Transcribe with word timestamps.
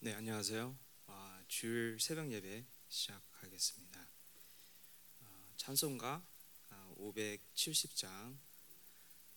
네, 0.00 0.14
안녕하세요. 0.14 0.78
아, 1.06 1.42
주일 1.48 1.98
새벽 1.98 2.30
예배 2.30 2.64
시작하겠습니다. 2.88 4.08
아, 5.20 5.52
찬송가 5.56 6.24
아, 6.70 6.94
570장 6.96 8.38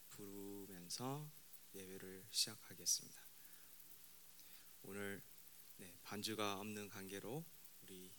부르면서 0.09 1.31
예배를 1.73 2.25
시작하겠습니다. 2.29 3.21
오늘 4.83 5.23
네, 5.77 5.97
반주가 6.03 6.59
없는 6.59 6.89
관계로 6.89 7.43
우리 7.81 8.13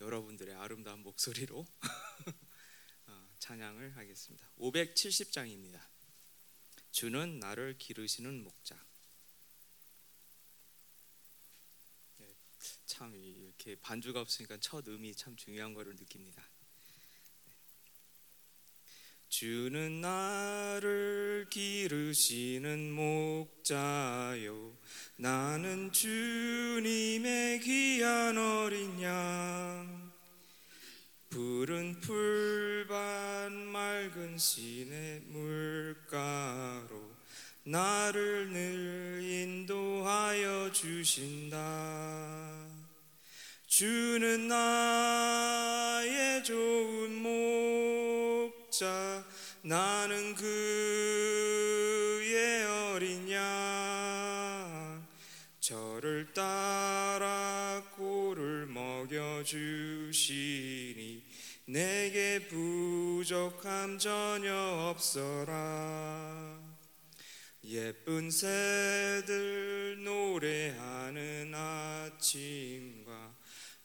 여러분들의 0.00 0.54
아름다운 0.54 1.00
목소리로 1.00 1.66
아, 3.06 3.28
찬양을 3.40 3.96
하겠습니다. 3.96 4.48
570장입니다. 4.58 5.84
주는 6.92 7.40
나를 7.40 7.76
기르시는 7.78 8.44
목자. 8.44 8.90
네, 12.18 12.36
참 12.90 13.14
이렇게 13.14 13.76
반주가 13.76 14.20
없으니까 14.20 14.56
첫 14.58 14.88
음이 14.88 15.14
참 15.14 15.36
중요한 15.36 15.74
거를 15.74 15.94
느낍니다. 15.94 16.42
네. 17.46 17.52
주는 19.28 20.00
나를 20.00 21.46
기르시는 21.50 22.90
목자요 22.90 24.76
나는 25.14 25.92
주님의 25.92 27.60
귀한 27.60 28.36
어린 28.36 29.00
양 29.02 30.12
푸른 31.28 32.00
풀밭 32.00 33.52
맑은 33.52 34.36
시내 34.36 35.20
물가로 35.26 37.08
나를 37.62 38.48
늘 38.52 39.20
인도하여 39.22 40.72
주신다 40.72 42.69
주는 43.80 44.46
나의 44.46 46.44
좋은 46.44 47.14
목자 47.14 49.24
나는 49.62 50.34
그의 50.34 52.66
어린 52.92 53.30
양. 53.30 55.02
저를 55.60 56.30
따라 56.34 57.82
꼴을 57.96 58.66
먹여주시니 58.66 59.24
내게 61.64 62.48
부족함 62.48 63.98
전혀 63.98 64.54
없어라. 64.90 66.60
예쁜 67.64 68.30
새들 68.30 70.04
노래하는 70.04 71.54
아침과 71.54 72.99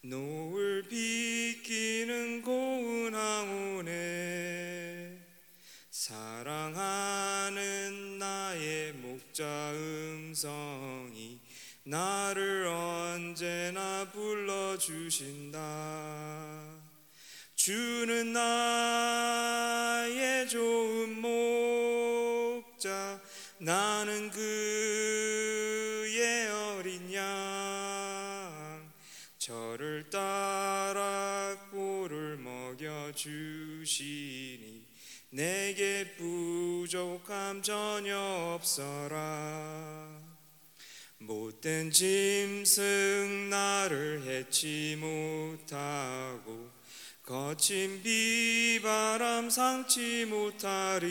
노을 0.09 0.83
비키는 0.87 2.43
고운 2.43 3.15
항온에 3.15 5.17
사랑하는 5.89 7.55
나의 8.19 8.93
목자 8.93 9.71
음성이 9.73 11.39
나를 11.83 12.67
언제나 12.67 14.07
불러주신다. 14.11 15.59
주는 17.55 18.33
나의 18.33 20.47
좋은 20.47 21.19
목자 21.19 23.19
나는 23.57 24.29
그 24.29 24.94
주시니 33.25 34.85
내게 35.31 36.13
부족함 36.15 37.63
전혀 37.63 38.19
없어라. 38.19 40.21
못된 41.17 41.89
짐승 41.89 43.49
나를 43.49 44.27
해치 44.27 44.95
못하고 44.99 46.69
거친 47.23 48.03
비바람 48.03 49.49
상치 49.49 50.25
못하리. 50.25 51.09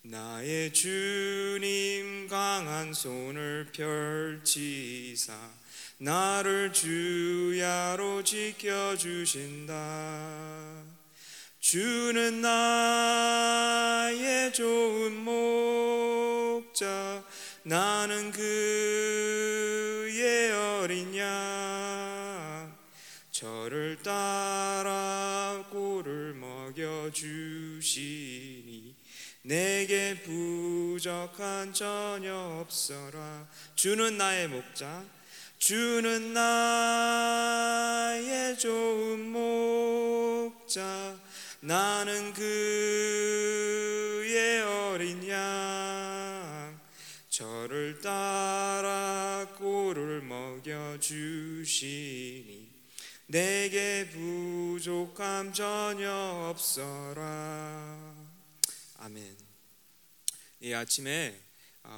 나의 0.00 0.72
주님 0.72 2.26
강한 2.28 2.94
손을 2.94 3.70
펼치사 3.72 5.34
나를 5.98 6.74
주야로 6.74 8.22
지켜주신다. 8.22 9.72
주는 11.58 12.42
나의 12.42 14.52
좋은 14.52 15.16
목자. 15.24 17.24
나는 17.62 18.30
그의 18.30 20.52
어린 20.52 21.16
양. 21.16 22.76
저를 23.30 23.96
따라 24.02 25.64
꼴을 25.70 26.34
먹여주시니 26.34 27.24
내게 29.42 30.20
부족한 30.22 31.72
전혀 31.72 32.34
없어라. 32.34 33.48
주는 33.74 34.18
나의 34.18 34.48
목자 34.48 35.15
주는 35.58 36.32
나의 36.32 37.56
좋은 38.58 39.30
목자 39.30 41.18
나는 41.60 42.32
그의 42.34 43.02
어린 44.62 45.28
양. 45.28 46.80
저를 47.28 48.00
따라 48.00 49.46
꼴을 49.58 50.22
먹여주시니 50.22 51.76
내게 53.26 54.08
부족함 54.10 55.52
전혀 55.52 56.10
없어라. 56.50 58.14
아멘. 58.98 59.36
이 60.60 60.72
아침에 60.72 61.38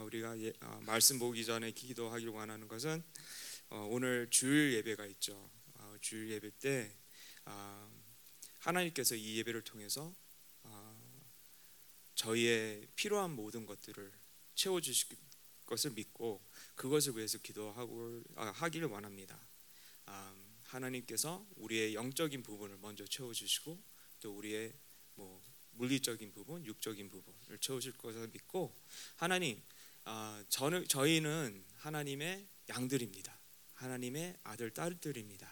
우리가 0.04 0.34
말씀 0.80 1.18
보기 1.18 1.44
전에 1.44 1.70
기도하기를 1.72 2.32
원하는 2.32 2.66
것은 2.66 3.00
어, 3.00 3.02
오늘 3.70 4.28
주일 4.30 4.72
예배가 4.74 5.06
있죠 5.06 5.50
어, 5.74 5.96
주일 6.00 6.30
예배 6.30 6.50
때 6.58 6.90
하나님께서 8.60 9.14
이 9.14 9.38
예배를 9.38 9.62
통해서 9.62 10.14
저희의 12.14 12.88
필요한 12.96 13.30
모든 13.30 13.64
것들을 13.64 14.12
채워 14.54 14.80
주실 14.80 15.16
것을 15.66 15.92
믿고 15.92 16.42
그것을 16.74 17.16
위해서 17.16 17.38
기도하고 17.38 18.22
하기를 18.34 18.88
원합니다. 18.88 19.38
하나님께서 20.64 21.46
우리의 21.56 21.94
영적인 21.94 22.42
부분을 22.42 22.76
먼저 22.78 23.06
채워 23.06 23.32
주시고 23.32 23.80
또 24.20 24.36
우리의 24.36 24.72
뭐 25.14 25.42
물리적인 25.72 26.32
부분, 26.32 26.64
육적인 26.66 27.08
부분을 27.08 27.58
채우실 27.60 27.92
것을 27.92 28.28
믿고 28.28 28.74
하나님, 29.16 29.62
저는 30.48 30.88
저희는 30.88 31.64
하나님의 31.76 32.48
양들입니다. 32.68 33.37
하나님의 33.78 34.36
아들 34.44 34.70
딸들입니다. 34.70 35.48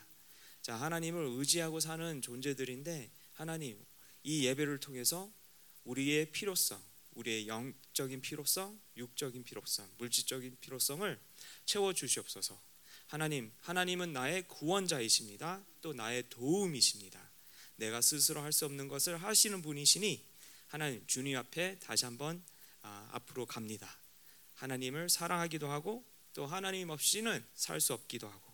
자, 0.63 0.75
하나님을 0.77 1.25
의지하고 1.39 1.81
사는 1.81 2.21
존재들인데 2.23 3.11
하나님 3.35 3.79
이 4.25 4.45
예배를 4.47 4.81
통해서 4.81 5.31
우리의 5.85 6.33
필요성, 6.33 6.83
우리의 7.15 7.47
영적인 7.47 8.21
필요성, 8.21 8.79
육적인 8.97 9.45
필요성, 9.45 9.89
물질적인 9.99 10.59
필요성을 10.61 11.19
채워 11.65 11.93
주시옵소서. 11.93 12.61
하나님, 13.07 13.53
하나님은 13.61 14.13
나의 14.13 14.49
구원자이십니다. 14.49 15.65
또 15.81 15.93
나의 15.93 16.29
도움이십니다. 16.29 17.31
내가 17.77 18.01
스스로 18.01 18.41
할 18.41 18.53
수 18.53 18.65
없는 18.65 18.89
것을 18.89 19.17
하시는 19.19 19.63
분이시니 19.63 20.25
하나님 20.67 21.07
주님 21.07 21.37
앞에 21.37 21.79
다시 21.79 22.05
한번 22.05 22.43
아, 22.83 23.09
앞으로 23.13 23.47
갑니다. 23.47 23.89
하나님을 24.55 25.09
사랑하기도 25.09 25.71
하고 25.71 26.05
또 26.37 26.45
하나님 26.45 26.91
없이는 26.91 27.43
살 27.55 27.81
수 27.81 27.95
없기도 27.95 28.29
하고 28.29 28.53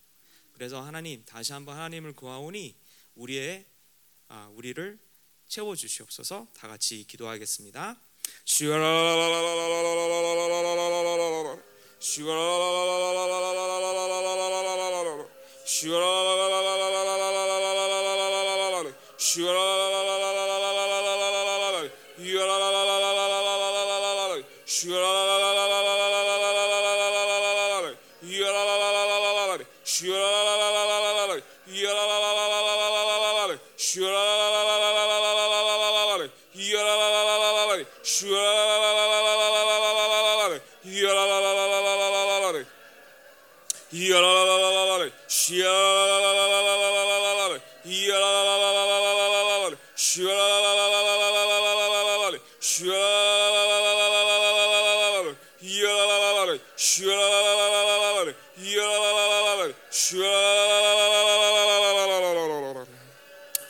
그래서 0.52 0.80
하나님 0.80 1.24
다시 1.24 1.52
한번 1.52 1.74
하나님을 1.74 2.12
구하오니 2.12 2.76
우리의 3.16 3.66
아, 4.28 4.48
우리를 4.54 5.00
채워 5.48 5.74
주시옵소서. 5.74 6.46
다 6.56 6.68
같이 6.68 7.04
기도하겠습니다. 7.08 8.00
슈라 8.44 8.78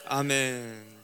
아멘. 0.04 1.02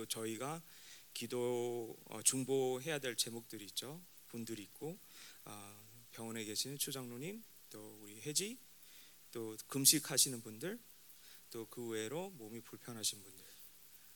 또 0.00 0.06
저희가 0.06 0.62
기도 1.12 1.94
어, 2.06 2.22
중보해야 2.22 2.98
될 3.00 3.16
제목들이 3.16 3.66
있죠 3.66 4.00
분들이 4.28 4.62
있고 4.62 4.98
아, 5.44 5.78
병원에 6.10 6.42
계시는 6.44 6.78
추장로님 6.78 7.44
또 7.68 7.98
우리 8.00 8.18
혜지 8.22 8.56
또 9.30 9.58
금식하시는 9.68 10.40
분들 10.42 10.80
또 11.50 11.66
그 11.66 11.86
외로 11.88 12.30
몸이 12.30 12.62
불편하신 12.62 13.22
분들 13.22 13.44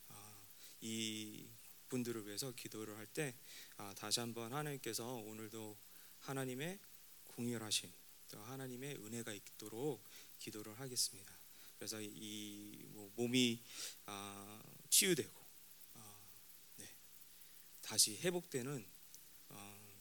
아, 0.08 0.46
이 0.80 1.46
분들을 1.90 2.26
위해서 2.26 2.50
기도를 2.52 2.96
할때 2.96 3.34
아, 3.76 3.92
다시 3.94 4.20
한번 4.20 4.54
하나님께서 4.54 5.06
오늘도 5.06 5.76
하나님의 6.20 6.78
공혈하심 7.24 7.92
또 8.30 8.40
하나님의 8.40 8.96
은혜가 9.04 9.34
있도록 9.34 10.02
기도를 10.38 10.80
하겠습니다. 10.80 11.36
그래서 11.76 12.00
이 12.00 12.86
뭐, 12.88 13.12
몸이 13.16 13.60
아, 14.06 14.62
치유되고 14.88 15.43
다시 17.84 18.16
회복되는 18.18 18.84
어, 19.50 19.94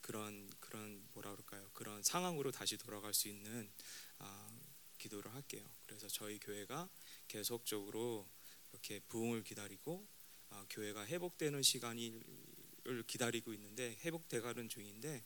그런 0.00 0.50
그런 0.60 1.06
뭐라 1.12 1.32
그럴까요? 1.32 1.70
그런 1.72 2.02
상황으로 2.02 2.50
다시 2.50 2.76
돌아갈 2.76 3.14
수 3.14 3.28
있는 3.28 3.70
아, 4.18 4.50
기도를 4.98 5.32
할게요. 5.32 5.68
그래서 5.86 6.08
저희 6.08 6.38
교회가 6.38 6.88
계속적으로 7.28 8.28
이렇게 8.72 9.00
부흥을 9.00 9.44
기다리고 9.44 10.06
아, 10.50 10.66
교회가 10.70 11.06
회복되는 11.06 11.62
시간을 11.62 13.04
기다리고 13.06 13.54
있는데 13.54 13.96
회복돼가는 14.04 14.68
중인데 14.68 15.24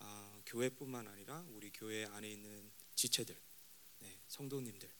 아, 0.00 0.42
교회뿐만 0.46 1.06
아니라 1.06 1.44
우리 1.50 1.70
교회 1.70 2.04
안에 2.04 2.30
있는 2.30 2.70
지체들, 2.94 3.36
네, 4.00 4.20
성도님들 4.28 4.90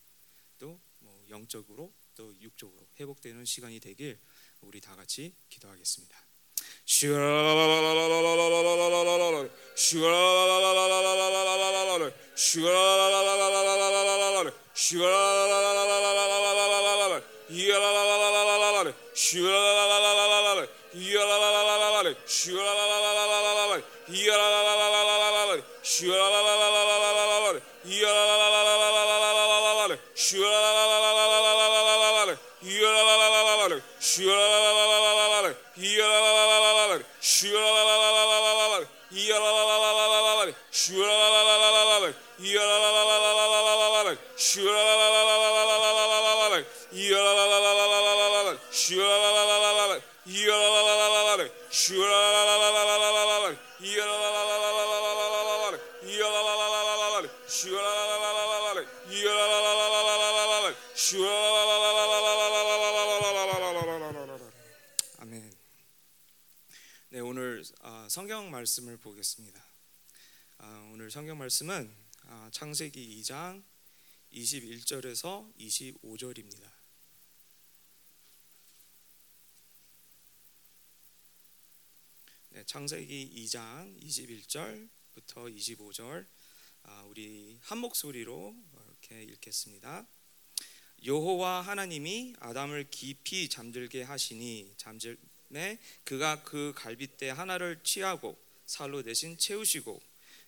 또 0.58 0.88
뭐 1.00 1.24
영적으로 1.28 1.92
또 2.14 2.34
육적으로 2.40 2.88
회복되는 2.98 3.44
시간이 3.44 3.80
되길 3.80 4.18
우리 4.60 4.80
다 4.80 4.96
같이 4.96 5.34
기도하겠습니다. 5.48 6.27
슈라라라라라라라라라라라라라라라 6.88 9.48
슈라라라라라라라라라라라라 9.76 12.10
슈라라라라라라라라라라라 12.34 14.50
슈라라라라라라라라라라라 14.74 17.20
이야라라라라라라라 17.50 18.92
슈라라라라라라라 19.14 20.66
이야라라라라라라 20.94 22.14
슈라라라라라라라 22.24 23.82
이야라라라라라라라 24.08 25.62
슈라라라라라라라라 25.82 27.60
이야라라라라라라라라 27.84 29.98
슈라라라라라라라라라 30.16 32.36
이야라 32.62 33.08
이야라라라라라라 50.30 51.48
슈 51.70 51.98
성경 68.08 68.50
말씀을 68.50 68.96
보겠습니다. 68.96 69.62
아, 70.56 70.90
오늘 70.94 71.10
성경 71.10 71.36
말씀은 71.36 71.94
아, 72.22 72.48
창세기 72.50 73.20
2장 73.20 73.62
21절에서 74.32 75.54
25절입니다. 75.58 76.72
네, 82.48 82.64
창세기 82.64 83.44
2장 83.44 84.02
21절부터 84.02 85.54
25절 85.54 86.26
아, 86.84 87.02
우리 87.02 87.58
한 87.60 87.76
목소리로 87.76 88.56
이렇게 88.86 89.22
읽겠습니다. 89.24 90.06
여호와 91.04 91.60
하나님이 91.60 92.36
아담을 92.38 92.88
깊이 92.90 93.50
잠들게 93.50 94.02
하시니 94.02 94.72
잠들 94.78 95.18
매 95.48 95.78
그가 96.04 96.42
그 96.42 96.72
갈빗대 96.76 97.30
하나를 97.30 97.80
취하고 97.82 98.38
살로 98.66 99.02
대신 99.02 99.36
채우시고 99.38 100.00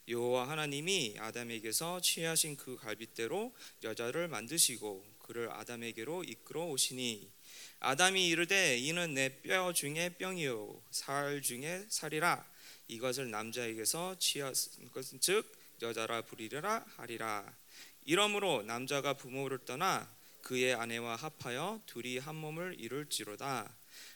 여호와 0.08 0.48
하나님이 0.48 1.16
아담에게서 1.18 2.00
취하신 2.00 2.56
그 2.56 2.76
갈빗대로 2.76 3.54
여자를 3.82 4.28
만드시고 4.28 5.04
그를 5.20 5.50
아담에게로 5.52 6.24
이끌어 6.24 6.64
오시니 6.66 7.30
아담이 7.78 8.28
이르되 8.28 8.76
이는 8.78 9.14
내 9.14 9.40
뼈 9.42 9.72
중에 9.72 10.10
뼈이요 10.18 10.82
살 10.90 11.40
중에 11.40 11.86
살이라. 11.88 12.44
이것을 12.88 13.30
남자에게서 13.30 14.18
취하신 14.18 14.90
것은 14.92 15.20
즉 15.20 15.50
여자라 15.80 16.22
부리라 16.22 16.84
하리라. 16.96 17.56
이러므로 18.04 18.62
남자가 18.62 19.14
부모를 19.14 19.58
떠나 19.64 20.12
그의 20.42 20.74
아내와 20.74 21.16
합하여 21.16 21.80
둘이 21.86 22.18
한 22.18 22.34
몸을 22.34 22.76
이룰지로다 22.78 23.72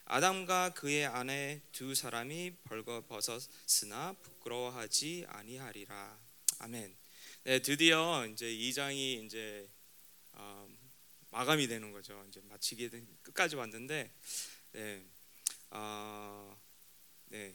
아담과 0.07 0.75
그의 0.75 1.07
아내 1.07 1.63
두 1.73 1.95
사람이 1.95 2.57
벌거벗었으나 2.65 4.13
부끄러워하지 4.23 5.25
아니하리라. 5.29 6.19
아멘. 6.59 6.95
네, 7.45 7.59
드디어 7.61 8.27
이제 8.27 8.47
2장이 8.47 9.25
이제 9.25 9.69
어, 10.33 10.69
마감이 11.31 11.67
되는 11.67 11.91
거죠. 11.91 12.23
이제 12.29 12.41
마치게 12.45 12.91
된 12.91 13.07
끝까지 13.23 13.57
왔는데, 13.57 14.11
네, 14.73 15.03
어, 15.71 16.61
네, 17.27 17.55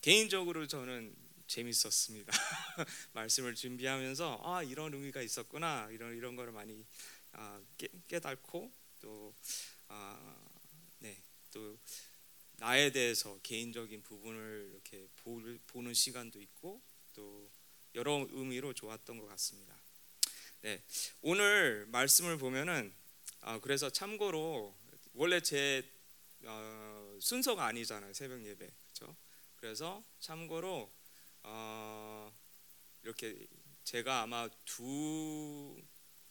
개인적으로 0.00 0.66
저는 0.66 1.14
재밌었습니다. 1.46 2.32
말씀을 3.14 3.54
준비하면서 3.54 4.40
아 4.42 4.64
이런 4.64 4.92
의미가 4.92 5.22
있었구나 5.22 5.88
이런 5.92 6.16
이런 6.16 6.34
거를 6.34 6.52
많이 6.52 6.84
아, 7.32 7.60
깨, 7.78 7.88
깨닫고 8.08 8.72
또 9.00 9.32
아, 9.86 10.46
또 11.56 11.78
나에 12.58 12.92
대해서 12.92 13.40
개인적인 13.42 14.02
부분을 14.02 14.72
이렇게 14.74 15.08
보는 15.68 15.94
시간도 15.94 16.38
있고 16.42 16.82
또 17.14 17.50
여러 17.94 18.26
의미로 18.30 18.74
좋았던 18.74 19.18
것 19.18 19.26
같습니다. 19.28 19.74
네, 20.60 20.82
오늘 21.22 21.86
말씀을 21.86 22.36
보면은 22.36 22.92
아, 23.40 23.58
그래서 23.60 23.88
참고로 23.88 24.76
원래 25.14 25.40
제 25.40 25.82
어, 26.44 27.16
순서가 27.22 27.64
아니잖아요 27.64 28.12
새벽 28.12 28.44
예배, 28.44 28.70
그렇죠? 28.82 29.16
그래서 29.56 30.04
참고로 30.20 30.92
어, 31.42 32.38
이렇게 33.02 33.46
제가 33.84 34.20
아마 34.20 34.46
두 34.66 35.80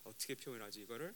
어떻게 0.03 0.35
표현하지 0.35 0.81
이거를 0.81 1.15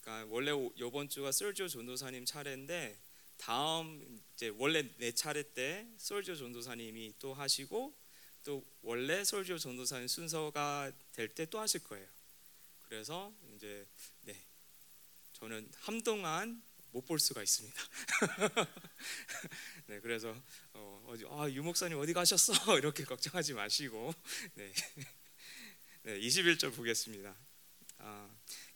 그러니까 0.00 0.32
원래 0.32 0.52
이번 0.76 1.08
주가 1.08 1.32
설조 1.32 1.66
전도사님 1.66 2.24
차례인데 2.24 3.07
다음 3.38 4.20
이제 4.34 4.48
원래 4.56 4.82
내 4.98 5.12
차례 5.12 5.42
때 5.42 5.88
솔조 5.98 6.36
전도사님이 6.36 7.14
또 7.18 7.34
하시고 7.34 7.96
또 8.44 8.64
원래 8.82 9.24
솔조 9.24 9.58
전도사님 9.58 10.08
순서가 10.08 10.92
될 11.12 11.34
때 11.34 11.46
또 11.46 11.58
하실 11.60 11.82
거예요. 11.84 12.06
그래서 12.82 13.32
이제 13.54 13.86
네 14.22 14.36
저는 15.34 15.70
한동안 15.76 16.62
못 16.92 17.06
볼 17.06 17.18
수가 17.20 17.42
있습니다. 17.42 17.80
네 19.86 20.00
그래서 20.00 20.34
어, 20.72 21.04
어디 21.08 21.24
아 21.28 21.48
유목사님 21.50 21.98
어디 21.98 22.12
가셨어 22.12 22.52
이렇게 22.78 23.04
걱정하지 23.04 23.54
마시고 23.54 24.12
네, 24.54 24.72
네 26.02 26.18
21절 26.20 26.74
보겠습니다. 26.74 27.36
아, 27.98 28.30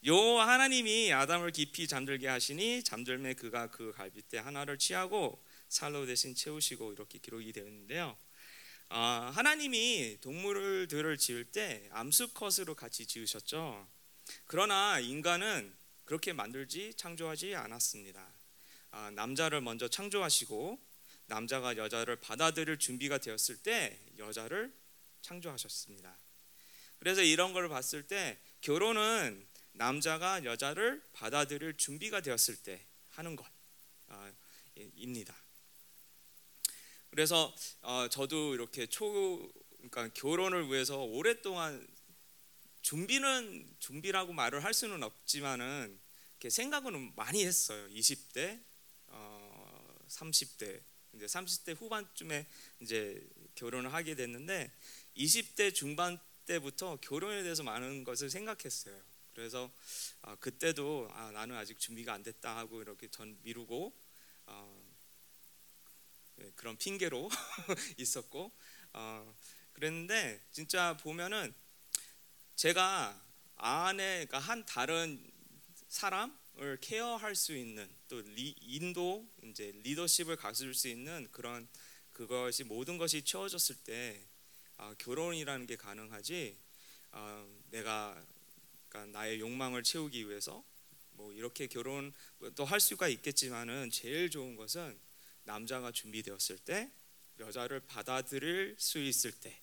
요 0.05 0.17
하나님이 0.39 1.13
아담을 1.13 1.51
깊이 1.51 1.87
잠들게 1.87 2.27
하시니 2.27 2.83
잠들매 2.83 3.35
그가 3.35 3.71
그 3.71 3.93
갈빗대 3.93 4.37
하나를 4.37 4.77
취하고 4.77 5.41
살로 5.69 6.05
대신 6.05 6.35
채우시고 6.35 6.91
이렇게 6.91 7.19
기록이 7.19 7.53
되었는데요. 7.53 8.17
아, 8.89 9.31
하나님이 9.33 10.17
동물들을 10.19 11.17
지을 11.17 11.45
때 11.45 11.87
암수컷으로 11.93 12.75
같이 12.75 13.05
지으셨죠. 13.05 13.87
그러나 14.45 14.99
인간은 14.99 15.73
그렇게 16.03 16.33
만들지 16.33 16.93
창조하지 16.95 17.55
않았습니다. 17.55 18.27
아, 18.91 19.09
남자를 19.11 19.61
먼저 19.61 19.87
창조하시고 19.87 20.79
남자가 21.27 21.77
여자를 21.77 22.17
받아들일 22.17 22.77
준비가 22.77 23.19
되었을 23.19 23.55
때 23.63 23.97
여자를 24.17 24.73
창조하셨습니다. 25.21 26.17
그래서 26.99 27.21
이런 27.21 27.53
걸 27.53 27.69
봤을 27.69 28.05
때 28.05 28.37
결혼은 28.59 29.47
남자가 29.73 30.43
여자를 30.43 31.03
받아들일 31.13 31.77
준비가 31.77 32.21
되었을 32.21 32.57
때 32.57 32.85
하는 33.09 33.35
것입니다. 34.75 35.35
그래서 37.09 37.53
어, 37.81 38.07
저도 38.09 38.55
이렇게 38.55 38.87
초 38.87 39.51
그러니까 39.77 40.09
결혼을 40.13 40.67
위해서 40.67 41.03
오랫동안 41.03 41.85
준비는 42.81 43.75
준비라고 43.79 44.33
말을 44.33 44.63
할 44.63 44.73
수는 44.73 45.03
없지만은 45.03 45.99
생각은 46.49 47.13
많이 47.15 47.45
했어요. 47.45 47.87
20대, 47.89 48.61
어, 49.07 49.95
30대, 50.09 50.81
이제 51.13 51.25
30대 51.25 51.75
후반쯤에 51.77 52.45
이제 52.81 53.25
결혼을 53.55 53.93
하게 53.93 54.15
됐는데 54.15 54.71
20대 55.15 55.73
중반 55.73 56.19
때부터 56.45 56.97
결혼에 56.97 57.43
대해서 57.43 57.63
많은 57.63 58.03
것을 58.03 58.29
생각했어요. 58.29 59.12
그래서 59.33 59.71
어, 60.21 60.35
그때도 60.35 61.09
아, 61.11 61.31
나는 61.31 61.55
아직 61.55 61.79
준비가 61.79 62.13
안 62.13 62.23
됐다 62.23 62.55
하고 62.55 62.81
이렇게 62.81 63.07
전 63.07 63.37
미루고 63.41 63.93
어, 64.45 64.93
네, 66.35 66.51
그런 66.55 66.77
핑계로 66.77 67.29
있었고 67.97 68.51
어, 68.93 69.35
그랬는데 69.73 70.41
진짜 70.51 70.95
보면은 70.97 71.53
제가 72.55 73.19
안에 73.55 74.25
그러니까 74.25 74.39
한 74.39 74.65
다른 74.65 75.31
사람을 75.87 76.79
케어할 76.81 77.35
수 77.35 77.55
있는 77.55 77.89
또 78.07 78.21
리, 78.21 78.55
인도 78.61 79.27
이제 79.43 79.71
리더십을 79.83 80.35
가질 80.35 80.73
수 80.73 80.87
있는 80.87 81.27
그런 81.31 81.67
그것이 82.11 82.63
모든 82.63 82.97
것이 82.97 83.23
채워졌을 83.23 83.75
때 83.77 84.27
아, 84.77 84.93
결혼이라는 84.97 85.65
게 85.65 85.75
가능하지 85.75 86.57
아, 87.11 87.47
내가 87.69 88.23
그러니까 88.93 89.17
나의 89.17 89.39
욕망을 89.39 89.81
채우기 89.81 90.29
위해서 90.29 90.63
뭐 91.11 91.33
이렇게 91.33 91.67
결혼도 91.67 92.63
할 92.63 92.79
수가 92.79 93.07
있겠지만은 93.07 93.89
제일 93.89 94.29
좋은 94.29 94.55
것은 94.55 94.97
남자가 95.43 95.91
준비되었을 95.91 96.59
때 96.59 96.91
여자를 97.39 97.81
받아들일 97.81 98.75
수 98.77 98.99
있을 98.99 99.31
때 99.31 99.59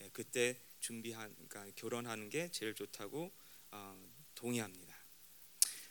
예, 0.00 0.08
그때 0.12 0.58
준비한 0.80 1.34
그러니까 1.48 1.72
결혼하는 1.76 2.30
게 2.30 2.50
제일 2.50 2.74
좋다고 2.74 3.30
어, 3.70 4.10
동의합니다. 4.34 4.94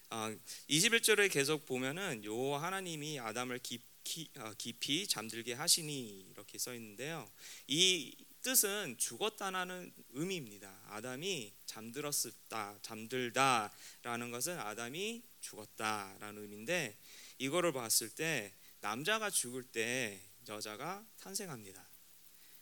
어, 0.10 0.36
21절에 0.70 1.32
계속 1.32 1.66
보면은 1.66 2.24
요 2.24 2.56
하나님이 2.56 3.20
아담을 3.20 3.60
깊이, 3.60 4.30
어, 4.38 4.54
깊이 4.58 5.08
잠들게 5.08 5.54
하시니 5.54 6.28
이렇게 6.32 6.58
써 6.58 6.74
있는데요. 6.74 7.32
이 7.68 8.16
뜻은 8.44 8.98
죽었다라는 8.98 9.94
의미입니다. 10.10 10.70
아담이 10.90 11.54
잠들었다, 11.66 12.78
잠들다라는 12.82 14.32
것은 14.32 14.60
아담이 14.60 15.24
죽었다라는 15.40 16.42
의미인데 16.42 16.98
이거를 17.38 17.72
봤을 17.72 18.10
때 18.10 18.54
남자가 18.82 19.30
죽을 19.30 19.64
때 19.64 20.22
여자가 20.48 21.06
탄생합니다. 21.22 21.88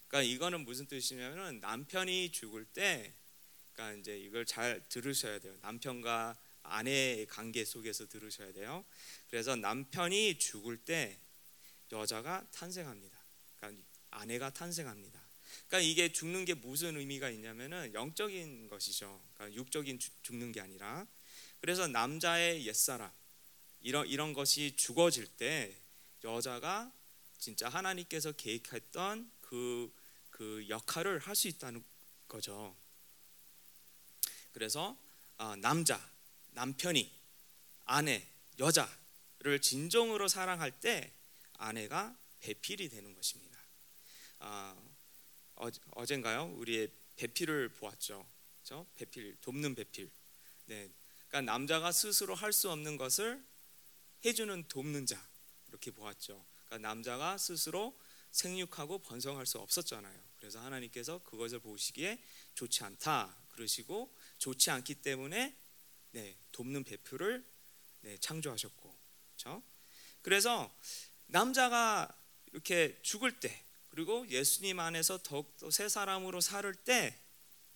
그러니까 0.08 0.32
이거는 0.32 0.66
무슨 0.66 0.86
뜻이냐면은 0.86 1.60
남편이 1.62 2.32
죽을 2.32 2.64
때 2.66 3.16
그러니까 3.74 4.00
이제 4.00 4.20
이걸 4.20 4.46
잘 4.46 4.88
들으셔야 4.88 5.40
돼요. 5.40 5.58
남편과 5.62 6.38
아내의 6.64 7.26
관계 7.26 7.66
속에서 7.66 8.08
들으셔야 8.08 8.54
돼요. 8.54 8.86
그래서 9.30 9.56
남편이 9.56 10.38
죽을 10.38 10.78
때 10.78 11.20
여자가 11.92 12.46
탄생합니다. 12.52 13.18
그러니까 13.58 13.84
아내가 14.12 14.52
탄생합니다. 14.52 15.21
그러니까 15.72 15.90
이게 15.90 16.12
죽는 16.12 16.44
게 16.44 16.54
무슨 16.54 16.98
의미가 16.98 17.30
있냐면은 17.30 17.94
영적인 17.94 18.68
것이죠. 18.68 19.24
그러니까 19.34 19.58
육적인 19.58 20.00
주, 20.00 20.10
죽는 20.22 20.52
게 20.52 20.60
아니라 20.60 21.08
그래서 21.62 21.88
남자의 21.88 22.68
옛사람 22.68 23.10
이런 23.80 24.06
이런 24.06 24.34
것이 24.34 24.76
죽어질 24.76 25.28
때 25.38 25.74
여자가 26.26 26.92
진짜 27.38 27.70
하나님께서 27.70 28.34
계획했던 28.34 29.32
그, 29.40 29.96
그 30.30 30.66
역할을 30.68 31.20
할 31.20 31.38
수 31.38 31.48
있다는 31.48 31.82
거죠. 32.28 32.76
그래서 34.52 34.98
아, 35.38 35.56
남자, 35.56 36.06
남편이 36.50 37.10
아내, 37.86 38.28
여자를 38.60 39.62
진정으로 39.62 40.28
사랑할 40.28 40.78
때 40.82 41.14
아내가 41.54 42.14
배필이 42.42 42.90
되는 42.90 43.14
것입니다. 43.14 43.58
아, 44.40 44.91
어, 45.92 46.06
젠가요 46.06 46.56
우리의 46.58 46.92
배필을 47.18 47.70
보았죠. 47.70 48.28
그렇죠? 48.64 48.88
배필, 48.96 49.38
돕는 49.42 49.76
배필. 49.76 50.10
네. 50.66 50.90
그러니까 51.28 51.52
남자가 51.52 51.92
스스로 51.92 52.34
할 52.34 52.52
수 52.52 52.72
없는 52.72 52.98
것을 52.98 53.44
해주는 54.26 54.68
돕는 54.68 55.06
자 55.06 55.22
이렇게 55.68 55.92
보았죠. 55.92 56.44
그러니까 56.66 56.88
남자가 56.88 57.38
스스로 57.38 57.98
생육하고 58.32 59.00
번성할 59.00 59.46
수 59.46 59.60
없었잖아요. 59.60 60.20
그래서 60.38 60.60
하나님께서 60.62 61.20
그것을 61.24 61.60
보시기에 61.60 62.18
좋지 62.56 62.84
않다 62.84 63.36
그러시고 63.50 64.16
좋지 64.40 64.72
않기 64.72 64.96
때문에 64.96 65.56
네, 66.12 66.38
돕는 66.52 66.84
배표를 66.84 67.46
네, 68.02 68.18
창조하셨고, 68.18 68.98
그렇죠? 69.38 69.64
그래서 70.22 70.76
남자가 71.28 72.10
이렇게 72.52 73.00
죽을 73.02 73.40
때 73.40 73.64
그리고 73.92 74.26
예수님 74.30 74.80
안에서 74.80 75.20
더욱더 75.22 75.70
새 75.70 75.90
사람으로 75.90 76.40
살을 76.40 76.74
때 76.76 77.14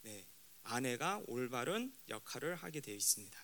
네, 0.01 0.25
아내가 0.63 1.21
올바른 1.27 1.93
역할을 2.07 2.55
하게 2.55 2.79
되어 2.79 2.95
있습니다. 2.95 3.37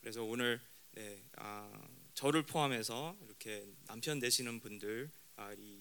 그래서 0.00 0.24
오늘 0.24 0.60
네, 0.90 1.22
아, 1.36 1.88
저를 2.14 2.44
포함해서 2.44 3.16
이렇게 3.22 3.64
남편 3.86 4.18
되시는 4.18 4.58
분들이 4.58 5.08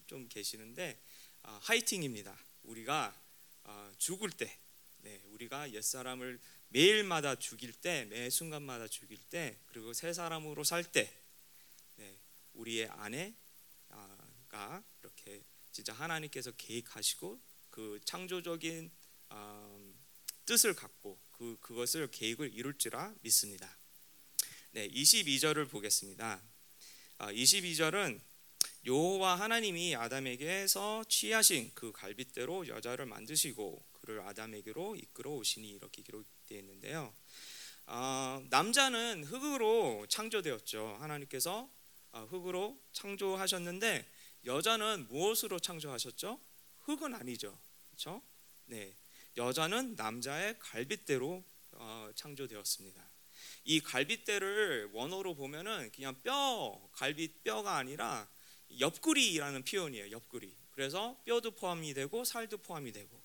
좀 0.05 0.27
계시는데 0.27 1.01
아, 1.41 1.59
화이팅입니다. 1.63 2.37
우리가 2.63 3.19
아, 3.63 3.91
죽을 3.97 4.29
때, 4.29 4.55
네, 4.99 5.19
우리가 5.25 5.71
옛 5.73 5.81
사람을 5.81 6.39
매일마다 6.69 7.35
죽일 7.35 7.73
때, 7.73 8.05
매 8.05 8.29
순간마다 8.29 8.87
죽일 8.87 9.17
때, 9.29 9.57
그리고 9.65 9.93
새 9.93 10.13
사람으로 10.13 10.63
살 10.63 10.83
때, 10.83 11.11
네, 11.95 12.19
우리의 12.53 12.87
아내가 12.89 13.33
이렇게 15.01 15.43
진짜 15.75 15.91
하나님께서 15.91 16.51
계획하시고 16.51 17.37
그 17.69 17.99
창조적인 18.05 18.89
어, 19.27 19.93
뜻을 20.45 20.73
갖고 20.73 21.19
그 21.33 21.57
그것을 21.59 22.09
계획을 22.11 22.53
이룰지라 22.53 23.13
믿습니다. 23.19 23.77
네, 24.71 24.87
22절을 24.87 25.69
보겠습니다. 25.69 26.41
아, 27.17 27.33
22절은 27.33 28.21
여호와 28.85 29.37
하나님이 29.37 29.97
아담에게서 29.97 31.03
취하신 31.09 31.73
그 31.75 31.91
갈빗대로 31.91 32.69
여자를 32.69 33.05
만드시고 33.07 33.85
그를 33.99 34.21
아담에게로 34.21 34.95
이끌어 34.95 35.31
오시니 35.31 35.71
이렇게 35.71 36.01
기록되어 36.03 36.57
있는데요. 36.57 37.13
아, 37.85 38.41
남자는 38.49 39.25
흙으로 39.25 40.05
창조되었죠. 40.07 40.99
하나님께서 41.01 41.69
아, 42.13 42.21
흙으로 42.21 42.81
창조하셨는데 42.93 44.14
여자는 44.45 45.07
무엇으로 45.09 45.59
창조하셨죠? 45.59 46.39
흙은 46.83 47.15
아니죠. 47.15 47.57
그렇죠? 47.89 48.21
네. 48.65 48.93
여자는 49.37 49.95
남자의 49.95 50.57
갈빗대로 50.59 51.43
어, 51.71 52.09
창조되었습니다. 52.15 53.03
이 53.65 53.81
갈빗대를 53.81 54.91
원어로 54.93 55.35
보면은 55.35 55.91
그냥 55.91 56.15
뼈, 56.21 56.79
갈빗 56.93 57.43
뼈가 57.43 57.77
아니라 57.77 58.27
옆구리라는 58.79 59.63
표현이에요. 59.63 60.11
옆구리. 60.11 60.55
그래서 60.71 61.19
뼈도 61.25 61.51
포함이 61.51 61.93
되고 61.93 62.23
살도 62.23 62.57
포함이 62.59 62.91
되고. 62.91 63.21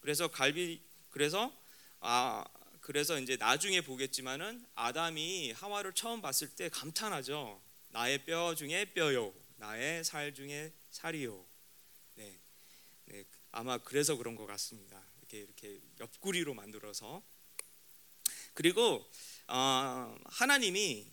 그래서 0.00 0.28
갈비 0.28 0.80
그래서 1.10 1.52
아 2.00 2.44
그래서 2.80 3.18
이제 3.18 3.36
나중에 3.36 3.80
보겠지만은 3.80 4.64
아담이 4.74 5.52
하와를 5.52 5.94
처음 5.94 6.22
봤을 6.22 6.48
때 6.54 6.68
감탄하죠. 6.68 7.60
나의 7.88 8.24
뼈 8.24 8.54
중에 8.54 8.86
뼈요. 8.92 9.34
나의 9.58 10.04
살 10.04 10.34
중에 10.34 10.72
살이요. 10.90 11.44
네. 12.14 12.40
네. 13.06 13.24
아마 13.50 13.78
그래서 13.78 14.16
그런 14.16 14.36
것 14.36 14.46
같습니다. 14.46 15.04
이렇게 15.18 15.40
이렇게 15.40 15.80
옆구리로 16.00 16.54
만들어서 16.54 17.22
그리고 18.54 19.04
어, 19.48 20.16
하나님이 20.26 21.10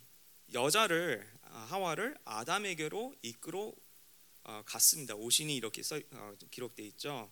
여자를 0.53 1.27
하와를 1.41 2.17
아담에게로 2.23 3.15
이끌어 3.23 3.73
어, 4.43 4.63
갔습니다. 4.65 5.15
오신이 5.15 5.55
이렇게 5.55 5.81
써, 5.81 5.99
어, 6.12 6.36
기록돼 6.51 6.84
있죠. 6.84 7.31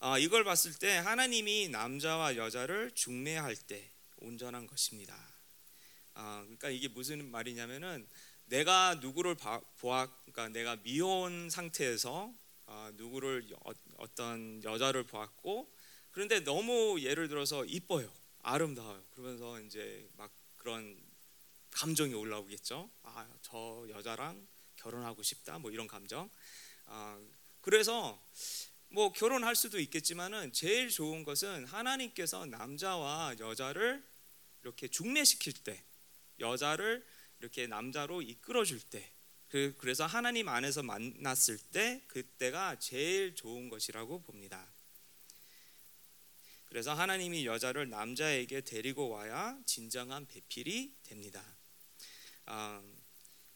어, 0.00 0.18
이걸 0.18 0.44
봤을 0.44 0.74
때 0.74 0.96
하나님이 0.98 1.70
남자와 1.70 2.36
여자를 2.36 2.90
중매할 2.94 3.56
때 3.56 3.90
온전한 4.18 4.66
것입니다. 4.66 5.16
어, 6.14 6.40
그러니까 6.42 6.68
이게 6.68 6.88
무슨 6.88 7.30
말이냐면은 7.30 8.06
내가 8.46 8.94
누구를 8.96 9.34
봐, 9.34 9.60
보아, 9.78 10.06
그러니까 10.22 10.48
내가 10.48 10.76
미혼 10.76 11.50
상태에서 11.50 12.32
어, 12.66 12.90
누구를 12.94 13.50
여, 13.50 13.56
어떤 13.98 14.62
여자를 14.64 15.04
보았고 15.04 15.72
그런데 16.10 16.40
너무 16.40 17.00
예를 17.00 17.28
들어서 17.28 17.64
이뻐요, 17.64 18.12
아름다워요. 18.42 19.02
그러면서 19.10 19.60
이제 19.60 20.08
막 20.16 20.30
그런 20.56 20.96
감정이 21.70 22.14
올라오겠죠. 22.14 22.88
아, 23.02 23.28
저 23.42 23.86
여자랑 23.90 24.46
결혼하고 24.76 25.22
싶다, 25.22 25.58
뭐 25.58 25.70
이런 25.70 25.86
감정. 25.86 26.30
아, 26.86 27.20
그래서 27.60 28.20
뭐 28.88 29.12
결혼할 29.12 29.54
수도 29.54 29.78
있겠지만은 29.78 30.52
제일 30.52 30.88
좋은 30.88 31.24
것은 31.24 31.66
하나님께서 31.66 32.46
남자와 32.46 33.36
여자를 33.38 34.02
이렇게 34.62 34.88
중매시킬 34.88 35.52
때, 35.64 35.84
여자를 36.40 37.04
이렇게 37.38 37.66
남자로 37.66 38.22
이끌어 38.22 38.64
줄 38.64 38.80
때, 38.80 39.12
그 39.48 39.74
그래서 39.78 40.06
하나님 40.06 40.48
안에서 40.48 40.82
만났을 40.82 41.58
때 41.58 42.02
그때가 42.08 42.78
제일 42.78 43.34
좋은 43.34 43.68
것이라고 43.68 44.22
봅니다. 44.22 44.66
그래서 46.66 46.92
하나님이 46.92 47.46
여자를 47.46 47.88
남자에게 47.88 48.60
데리고 48.62 49.08
와야 49.08 49.58
진정한 49.64 50.26
배필이 50.26 50.96
됩니다. 51.04 51.42
아, 52.44 52.82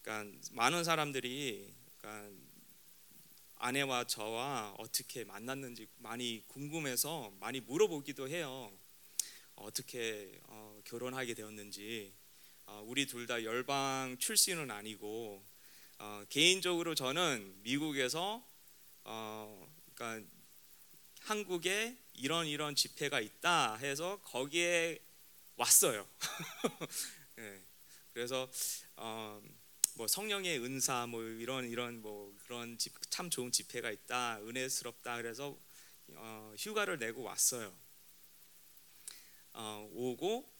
그러니까 0.00 0.38
많은 0.52 0.84
사람들이 0.84 1.74
그러니까 1.98 2.30
아내와 3.56 4.04
저와 4.04 4.74
어떻게 4.78 5.24
만났는지 5.24 5.86
많이 5.98 6.42
궁금해서 6.46 7.34
많이 7.40 7.60
물어보기도 7.60 8.28
해요. 8.28 8.72
어떻게 9.54 10.40
어, 10.44 10.80
결혼하게 10.84 11.34
되었는지 11.34 12.14
어, 12.14 12.19
우리 12.86 13.06
둘 13.06 13.26
다 13.26 13.42
열방 13.42 14.16
출신은 14.18 14.70
아니고 14.70 15.44
어, 15.98 16.24
개인적으로 16.28 16.94
저는 16.94 17.62
미국에서 17.62 18.44
어, 19.04 19.72
그러니까 19.94 20.28
한국에 21.20 21.96
이런 22.14 22.46
이런 22.46 22.74
집회가 22.74 23.20
있다 23.20 23.76
해서 23.76 24.18
거기에 24.24 24.98
왔어요. 25.56 26.08
네. 27.36 27.62
그래서 28.12 28.50
어, 28.96 29.40
뭐 29.94 30.06
성령의 30.06 30.58
은사 30.58 31.06
뭐 31.06 31.22
이런 31.22 31.68
이런 31.68 32.00
뭐 32.00 32.34
그런 32.44 32.78
집, 32.78 32.92
참 33.10 33.28
좋은 33.30 33.52
집회가 33.52 33.90
있다 33.90 34.38
은혜스럽다 34.40 35.16
그래서 35.16 35.56
어, 36.14 36.54
휴가를 36.58 36.98
내고 36.98 37.22
왔어요. 37.22 37.72
어, 39.52 39.88
오고 39.92 40.59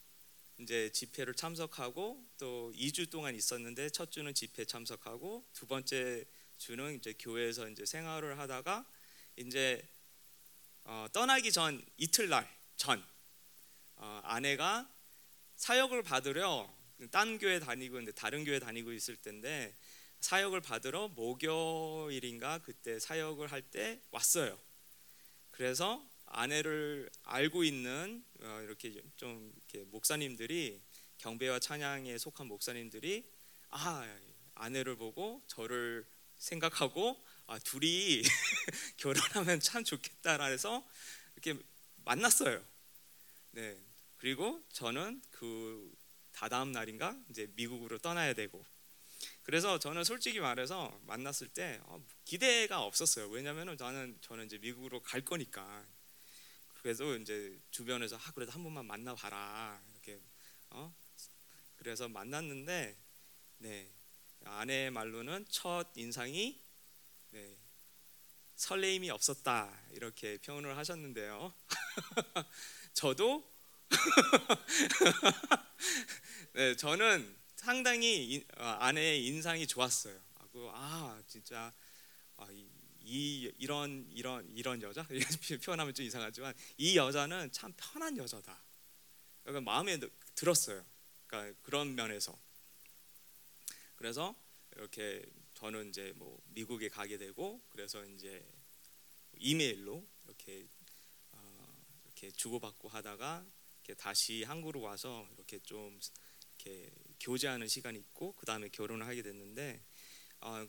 이제 0.60 0.90
집회를 0.92 1.34
참석하고 1.34 2.22
또 2.36 2.70
2주 2.76 3.10
동안 3.10 3.34
있었는데 3.34 3.88
첫 3.90 4.10
주는 4.12 4.34
집회 4.34 4.66
참석하고 4.66 5.46
두 5.54 5.66
번째 5.66 6.26
주는 6.58 6.94
이제 6.96 7.14
교회에서 7.18 7.68
이제 7.70 7.86
생활을 7.86 8.38
하다가 8.38 8.86
이제 9.36 9.82
어, 10.84 11.06
떠나기 11.14 11.50
전 11.50 11.82
이틀날 11.96 12.46
전 12.76 13.02
어, 13.96 14.20
아내가 14.24 14.86
사역을 15.56 16.02
받으려 16.02 16.70
딴 17.10 17.38
교회 17.38 17.58
다니고 17.58 17.96
있는데 17.96 18.12
다른 18.12 18.44
교회 18.44 18.58
다니고 18.58 18.92
있을 18.92 19.16
텐데 19.16 19.74
사역을 20.20 20.60
받으러 20.60 21.08
목요일인가 21.08 22.58
그때 22.58 22.98
사역을 22.98 23.50
할 23.50 23.62
때 23.62 24.02
왔어요. 24.10 24.58
그래서 25.50 26.06
아내를 26.30 27.10
알고 27.24 27.64
있는 27.64 28.24
어, 28.40 28.60
이렇게 28.64 29.00
좀 29.16 29.52
이렇게 29.56 29.84
목사님들이 29.90 30.80
경배와 31.18 31.58
찬양에 31.58 32.16
속한 32.18 32.46
목사님들이 32.46 33.28
아 33.68 34.06
아내를 34.54 34.96
보고 34.96 35.42
저를 35.46 36.06
생각하고 36.38 37.22
아, 37.46 37.58
둘이 37.58 38.22
결혼하면 38.96 39.60
참 39.60 39.84
좋겠다라 39.84 40.46
해서 40.46 40.86
이렇게 41.34 41.60
만났어요. 42.04 42.64
네. 43.52 43.76
그리고 44.16 44.62
저는 44.72 45.20
그 45.30 45.92
다다음 46.32 46.72
날인가 46.72 47.16
이제 47.28 47.50
미국으로 47.56 47.98
떠나야 47.98 48.34
되고 48.34 48.64
그래서 49.42 49.78
저는 49.78 50.04
솔직히 50.04 50.38
말해서 50.38 50.98
만났을 51.06 51.48
때 51.48 51.80
어, 51.84 52.02
기대가 52.24 52.82
없었어요. 52.82 53.28
왜냐면은 53.28 53.76
저는 53.76 54.18
저는 54.20 54.46
이제 54.46 54.58
미국으로 54.58 55.02
갈 55.02 55.24
거니까. 55.24 55.84
그래서 56.82 57.14
이제 57.16 57.58
주변에서 57.70 58.16
아 58.16 58.32
그래도 58.32 58.52
한 58.52 58.62
번만 58.62 58.86
만나봐라. 58.86 59.80
이렇게 59.92 60.20
어? 60.70 60.94
그래서 61.76 62.08
만났는데 62.08 62.96
네. 63.58 63.90
아내 64.44 64.88
말로는 64.88 65.44
첫 65.50 65.88
인상이 65.94 66.58
네. 67.30 67.58
설레임이 68.56 69.10
없었다. 69.10 69.78
이렇게 69.92 70.38
표현을 70.38 70.78
하셨는데요. 70.78 71.52
저도 72.94 73.50
네, 76.54 76.76
저는 76.76 77.36
상당히 77.56 78.46
어, 78.56 78.64
아내의 78.64 79.26
인상이 79.26 79.66
좋았어요. 79.66 80.18
아 80.72 81.22
진짜 81.26 81.72
아, 82.36 82.48
이, 82.50 82.68
이 83.02 83.52
이런 83.58 84.06
이런 84.10 84.50
이런 84.56 84.82
여자 84.82 85.06
표현하면 85.64 85.94
좀 85.94 86.04
이상하지만 86.04 86.54
이 86.76 86.96
여자는 86.96 87.50
참 87.52 87.72
편한 87.76 88.16
여자다. 88.16 88.62
그러니까 89.42 89.70
마음에 89.70 89.98
들었어요. 90.34 90.84
그러니까 91.26 91.58
그런 91.62 91.94
면에서 91.94 92.38
그래서 93.96 94.34
이렇게 94.76 95.24
저는 95.54 95.90
이제 95.90 96.12
뭐 96.16 96.40
미국에 96.46 96.88
가게 96.88 97.18
되고 97.18 97.60
그래서 97.70 98.04
이제 98.06 98.44
이메일로 99.36 100.06
이렇게 100.24 100.66
어, 101.32 101.84
이렇게 102.04 102.30
주고받고 102.30 102.88
하다가 102.88 103.44
이렇게 103.76 103.94
다시 103.94 104.42
한국으로 104.42 104.80
와서 104.80 105.26
이렇게 105.34 105.58
좀 105.60 105.98
이렇게 106.56 106.90
교제하는 107.20 107.68
시간이 107.68 107.98
있고 107.98 108.34
그 108.34 108.46
다음에 108.46 108.68
결혼을 108.68 109.06
하게 109.06 109.22
됐는데 109.22 109.82
어, 110.42 110.66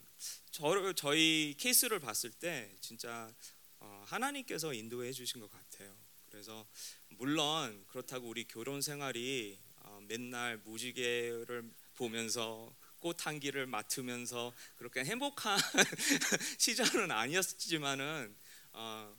저 0.51 0.93
저희 0.93 1.55
케이스를 1.57 1.99
봤을 1.99 2.31
때 2.31 2.75
진짜 2.81 3.33
어, 3.79 4.03
하나님께서 4.05 4.73
인도해 4.73 5.11
주신 5.11 5.39
것 5.39 5.49
같아요. 5.49 5.95
그래서 6.29 6.67
물론 7.09 7.85
그렇다고 7.87 8.27
우리 8.27 8.45
결혼 8.45 8.81
생활이 8.81 9.57
어, 9.77 9.99
맨날 10.07 10.57
무지개를 10.57 11.71
보면서 11.95 12.73
꽃 12.99 13.25
향기를 13.25 13.65
맡으면서 13.65 14.53
그렇게 14.75 15.03
행복한 15.03 15.57
시절은 16.59 17.11
아니었지만은 17.11 18.35
어, 18.73 19.15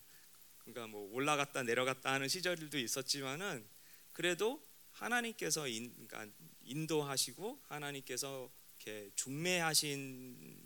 그러니까 0.58 0.86
뭐 0.86 1.12
올라갔다 1.12 1.62
내려갔다 1.62 2.12
하는 2.12 2.28
시절도 2.28 2.78
있었지만은 2.78 3.66
그래도 4.12 4.64
하나님께서 4.92 5.66
인, 5.66 5.92
그러니까 6.06 6.26
인도하시고 6.62 7.62
하나님께서 7.68 8.50
이렇게 8.82 9.10
중매하신 9.14 10.60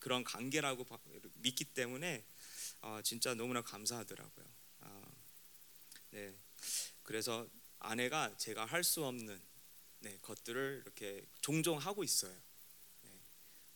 그런 0.00 0.24
관계라고 0.24 0.84
믿기 1.34 1.64
때문에 1.64 2.24
어, 2.80 3.00
진짜 3.04 3.34
너무나 3.34 3.62
감사하더라고요. 3.62 4.44
어, 4.80 5.12
네, 6.10 6.36
그래서 7.04 7.48
아내가 7.78 8.36
제가 8.36 8.64
할 8.64 8.82
수 8.82 9.04
없는 9.04 9.40
네, 10.00 10.18
것들을 10.22 10.82
이렇게 10.84 11.24
종종 11.40 11.78
하고 11.78 12.02
있어요. 12.02 12.36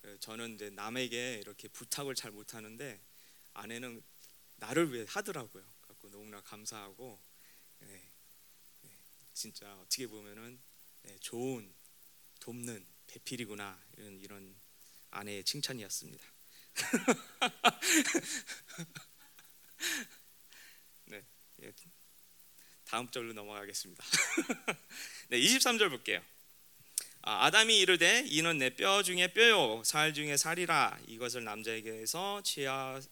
네, 0.03 0.19
저는 0.19 0.57
이제 0.57 0.71
남에게 0.71 1.39
이렇게 1.41 1.69
부탁을 1.69 2.17
잘 2.17 2.33
못하는데 2.33 3.01
아내는 3.55 4.03
나를 4.57 4.93
위해 4.93 5.05
하더라고요. 5.09 5.65
갖고 5.83 6.11
너무나 6.11 6.41
감사하고 6.41 7.21
네, 7.79 8.11
네, 8.83 8.91
진짜 9.35 9.73
어떻게 9.79 10.09
보면은 10.09 10.61
네, 11.03 11.17
좋은 11.21 11.73
돕는 12.41 12.92
배필이구나 13.13 13.79
이런 13.99 14.21
이런 14.21 14.55
아내의 15.11 15.45
칭찬이었습니다. 15.45 16.25
네, 21.07 21.23
예, 21.63 21.73
다음 22.87 23.09
절로 23.11 23.33
넘어가겠습니다. 23.35 24.03
네, 25.29 25.39
23절 25.39 25.91
볼게요. 25.91 26.23
아, 27.23 27.47
아담이 27.47 27.79
이르되 27.79 28.25
이는 28.27 28.59
내 28.59 28.71
뼈 28.71 29.03
중에 29.03 29.29
뼈요 29.29 29.83
살 29.85 30.13
중에 30.15 30.37
살이라 30.37 30.99
이것을 31.07 31.45
남자에게서 31.45 32.43
취하는즉 32.43 33.07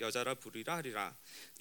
여자라 0.00 0.34
부리라 0.34 0.76
하리라. 0.76 1.16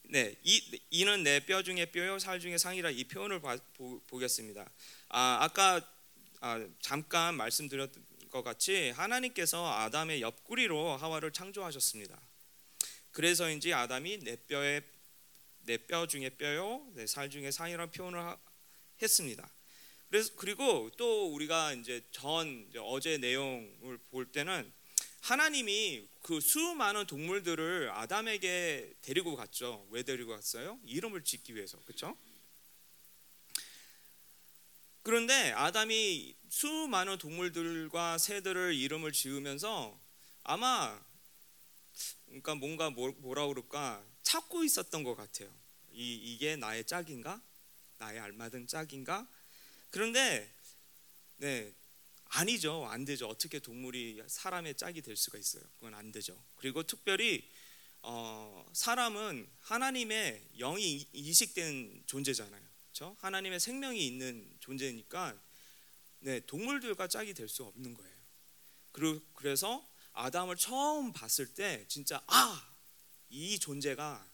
네, 0.10 0.36
이 0.44 0.82
이는 0.90 1.22
내 1.24 1.40
뼈 1.42 1.62
중에 1.62 1.86
뼈요 1.86 2.18
살 2.20 2.40
중에 2.40 2.58
상이라 2.58 2.90
이 2.92 3.04
표현을 3.04 3.42
봐, 3.42 3.58
보, 3.76 4.00
보겠습니다. 4.08 4.68
아, 5.10 5.38
아까 5.42 5.82
아, 6.40 6.66
잠깐 6.80 7.36
말씀드렸던 7.36 8.06
것 8.30 8.44
같이 8.44 8.92
하나님께서 8.92 9.66
아담의 9.74 10.22
옆구리로 10.22 10.98
하와를 10.98 11.32
창조하셨습니다. 11.32 12.20
그래서인지 13.12 13.74
아담이 13.74 14.20
내 14.20 14.36
뼈에 14.46 14.82
내 15.66 15.78
뼈 15.78 16.08
중에 16.08 16.30
뼈요, 16.30 16.88
내 16.94 17.06
살 17.08 17.30
중에 17.30 17.52
상이라는 17.52 17.92
표현을 17.92 18.20
하, 18.20 18.38
했습니다. 19.02 19.50
그래서 20.10 20.32
그리고 20.38 20.90
또 20.98 21.34
우리가 21.34 21.74
이제 21.74 22.02
전 22.12 22.68
이제 22.70 22.80
어제 22.82 23.18
내용을 23.18 23.98
볼 24.10 24.32
때는 24.32 24.72
하나님이 25.22 26.08
그 26.22 26.40
수많은 26.40 27.06
동물들을 27.08 27.90
아담에게 27.92 28.94
데리고 29.02 29.36
갔죠. 29.36 29.86
왜 29.90 30.04
데리고 30.04 30.32
갔어요? 30.32 30.80
이름을 30.86 31.24
짓기 31.26 31.54
위해서, 31.56 31.78
그렇죠? 31.82 32.16
그런데 35.08 35.54
아담이 35.54 36.36
수많은 36.50 37.18
동물들과 37.18 38.18
새들을 38.18 38.76
이름을 38.76 39.14
지으면서 39.14 39.98
아마 40.44 41.02
그러니까 42.26 42.56
뭔가 42.56 42.90
뭐라 42.90 43.48
그럴까 43.48 44.04
찾고 44.24 44.66
있었던 44.66 45.06
것 45.06 45.16
같아요. 45.16 45.50
이 45.94 46.14
이게 46.16 46.58
나의 46.58 46.84
짝인가? 46.84 47.42
나의 48.00 48.20
알맞은 48.20 48.68
짝인가? 48.68 49.26
그런데 49.92 50.54
네 51.38 51.74
아니죠, 52.26 52.86
안 52.88 53.06
되죠. 53.06 53.30
어떻게 53.30 53.60
동물이 53.60 54.22
사람의 54.28 54.76
짝이 54.76 55.02
될 55.02 55.16
수가 55.16 55.38
있어요? 55.38 55.64
그건 55.76 55.94
안 55.94 56.12
되죠. 56.12 56.38
그리고 56.58 56.84
특별히 56.84 57.50
어, 58.02 58.70
사람은 58.74 59.48
하나님의 59.62 60.50
영이 60.60 61.08
이식된 61.14 62.04
존재잖아요. 62.08 62.67
그렇죠? 62.98 63.16
하나님의 63.20 63.60
생명이 63.60 64.06
있는 64.08 64.58
존재니까 64.60 65.40
네, 66.20 66.40
동물들과 66.42 67.08
짝이 67.08 67.34
될 67.36 67.48
수 67.48 67.64
없는 67.64 67.94
거예요. 67.94 68.18
그래서 69.36 69.88
아담을 70.14 70.56
처음 70.56 71.14
봤을 71.14 71.54
때 71.54 71.86
진짜 71.88 72.24
아, 72.26 72.74
이 73.30 73.60
존재가 73.60 74.28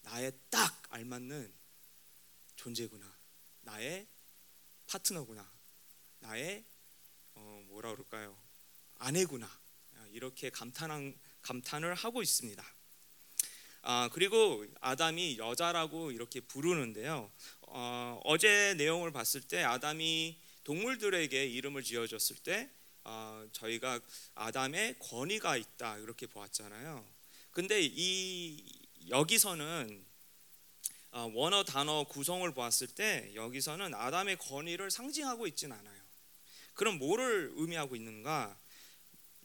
나의 0.00 0.32
딱 0.48 0.82
알맞는 0.88 1.52
존재구나. 2.56 3.18
나의 3.60 4.06
파트너구나. 4.86 5.46
나의 6.20 6.64
어, 7.34 7.62
뭐라 7.66 7.90
그럴까요? 7.90 8.40
아내구나. 8.96 9.60
이렇게 10.12 10.48
감탄한 10.48 11.14
감탄을 11.42 11.94
하고 11.94 12.22
있습니다. 12.22 12.64
아, 13.82 14.10
그리고 14.12 14.64
아담이 14.80 15.38
여자라고 15.38 16.12
이렇게 16.12 16.40
부르는데요. 16.40 17.30
어, 17.62 18.20
어제 18.24 18.74
내용을 18.76 19.10
봤을 19.10 19.40
때 19.40 19.62
아담이 19.62 20.36
동물들에게 20.64 21.46
이름을 21.46 21.82
지어줬을 21.82 22.36
때 22.36 22.70
어, 23.04 23.46
저희가 23.52 24.00
아담의 24.34 24.98
권위가 24.98 25.56
있다 25.56 25.98
이렇게 25.98 26.26
보았잖아요. 26.26 27.04
근데 27.52 27.80
이 27.82 28.62
여기서는 29.08 30.04
어, 31.12 31.30
원어 31.34 31.64
단어 31.64 32.04
구성을 32.04 32.48
보았을 32.52 32.86
때 32.88 33.32
여기서는 33.34 33.94
아담의 33.94 34.36
권위를 34.36 34.90
상징하고 34.90 35.46
있지는 35.46 35.76
않아요. 35.76 36.00
그럼 36.74 36.98
뭐를 36.98 37.50
의미하고 37.54 37.96
있는가? 37.96 38.56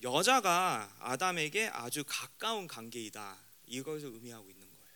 여자가 0.03 0.93
아담에게 0.99 1.67
아주 1.67 2.03
가까운 2.05 2.67
관계이다. 2.67 3.44
이것을 3.67 4.07
의미하고 4.13 4.49
있는 4.49 4.65
거예요. 4.65 4.93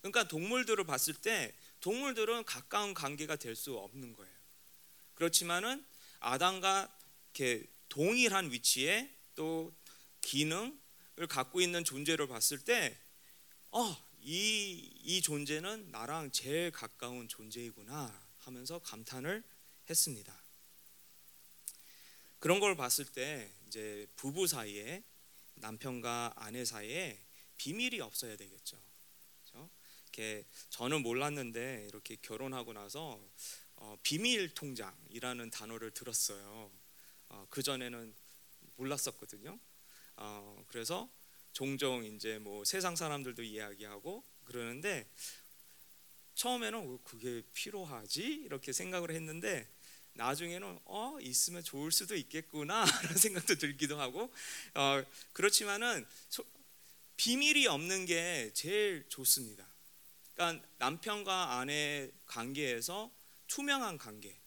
그러니까 0.00 0.28
동물들을 0.28 0.84
봤을 0.84 1.14
때 1.14 1.54
동물들은 1.80 2.44
가까운 2.44 2.94
관계가 2.94 3.36
될 3.36 3.54
수 3.54 3.76
없는 3.78 4.12
거예요. 4.14 4.32
그렇지만은 5.14 5.84
아담과 6.20 6.92
이렇게 7.34 7.66
동일한 7.88 8.50
위치에 8.50 9.12
또 9.34 9.72
기능을 10.20 11.26
갖고 11.28 11.60
있는 11.60 11.84
존재를 11.84 12.26
봤을 12.26 12.58
때, 12.58 12.98
어, 13.70 13.96
이, 14.20 14.92
이 15.02 15.22
존재는 15.22 15.90
나랑 15.90 16.32
제일 16.32 16.70
가까운 16.70 17.28
존재이구나 17.28 18.28
하면서 18.38 18.78
감탄을 18.80 19.42
했습니다. 19.88 20.36
그런 22.38 22.60
걸 22.60 22.76
봤을 22.76 23.04
때 23.04 23.50
이제 23.66 24.06
부부 24.16 24.46
사이에 24.46 25.02
남편과 25.56 26.34
아내 26.36 26.64
사이에 26.64 27.18
비밀이 27.58 28.00
없어야 28.00 28.36
되겠죠. 28.36 28.80
그렇죠? 29.42 29.68
이렇게 30.04 30.46
저는 30.70 31.02
몰랐는데 31.02 31.86
이렇게 31.88 32.16
결혼하고 32.22 32.72
나서 32.72 33.20
어, 33.76 33.96
비밀 34.02 34.54
통장이라는 34.54 35.50
단어를 35.50 35.90
들었어요. 35.92 36.70
어, 37.28 37.46
그 37.50 37.62
전에는 37.62 38.14
몰랐었거든요. 38.76 39.58
어, 40.16 40.64
그래서 40.68 41.08
종종 41.52 42.04
이제 42.04 42.38
뭐 42.38 42.64
세상 42.64 42.96
사람들도 42.96 43.42
이야기하고 43.42 44.24
그러는데 44.44 45.08
처음에는 46.34 46.90
왜 46.90 46.98
그게 47.02 47.42
필요하지 47.52 48.22
이렇게 48.22 48.72
생각을 48.72 49.10
했는데 49.10 49.68
나중에는 50.14 50.80
어 50.84 51.18
있으면 51.20 51.62
좋을 51.62 51.92
수도 51.92 52.16
있겠구나라는 52.16 52.86
생각도 53.18 53.56
들기도 53.56 54.00
하고 54.00 54.32
어, 54.74 55.02
그렇지만은 55.32 56.06
소, 56.28 56.44
비밀이 57.18 57.66
없는 57.66 58.06
게 58.06 58.52
제일 58.54 59.04
좋습니다. 59.08 59.68
그러니까 60.34 60.64
남편과 60.78 61.58
아내 61.58 62.10
관계에서 62.26 63.12
투명한 63.48 63.98
관계, 63.98 64.40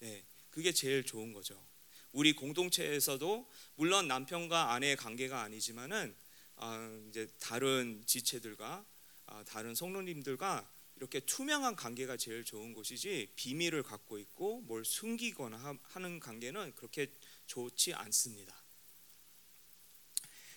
네, 0.00 0.26
그게 0.50 0.72
제일 0.72 1.04
좋은 1.04 1.32
거죠. 1.32 1.66
우리 2.12 2.34
공동체에서도 2.34 3.50
물론 3.76 4.08
남편과 4.08 4.74
아내의 4.74 4.96
관계가 4.96 5.40
아니지만은 5.40 6.14
아, 6.56 7.00
이제 7.08 7.28
다른 7.40 8.02
지체들과 8.06 8.84
아, 9.24 9.44
다른 9.44 9.74
성도님들과 9.74 10.70
이렇게 10.96 11.20
투명한 11.20 11.76
관계가 11.76 12.18
제일 12.18 12.44
좋은 12.44 12.74
것이지 12.74 13.32
비밀을 13.36 13.82
갖고 13.82 14.18
있고 14.18 14.60
뭘 14.62 14.84
숨기거나 14.84 15.56
하- 15.56 15.78
하는 15.84 16.20
관계는 16.20 16.74
그렇게 16.74 17.10
좋지 17.46 17.94
않습니다. 17.94 18.65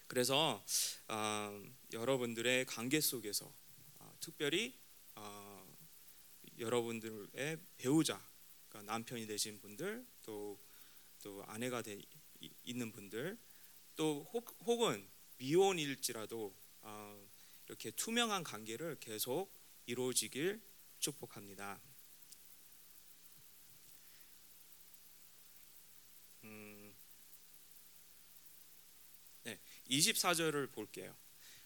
그래서 0.10 0.66
아, 1.08 1.54
여러분들의 1.94 2.66
관계 2.66 3.00
속에서 3.00 3.54
아, 4.00 4.12
특별히 4.20 4.76
아, 5.16 5.64
여러분들의 6.60 7.60
배우자, 7.78 8.22
그러니까 8.70 8.92
남편이 8.94 9.28
되신 9.28 9.60
분들, 9.62 10.06
또, 10.26 10.60
또 11.24 11.44
아내가 11.48 11.82
되, 11.82 12.00
이- 12.42 12.52
있는 12.64 12.92
분들, 12.92 13.38
또 13.96 14.30
혹, 14.34 14.58
혹은 14.66 15.10
미혼일지라도 15.38 16.56
아, 16.82 17.18
이렇게 17.68 17.92
투명한 17.92 18.44
관계를 18.44 18.98
계속 19.00 19.52
이루어지길 19.88 20.62
축복합니다. 21.00 21.82
음, 26.44 26.94
네, 29.44 29.60
24절을 29.90 30.72
볼게요. 30.72 31.16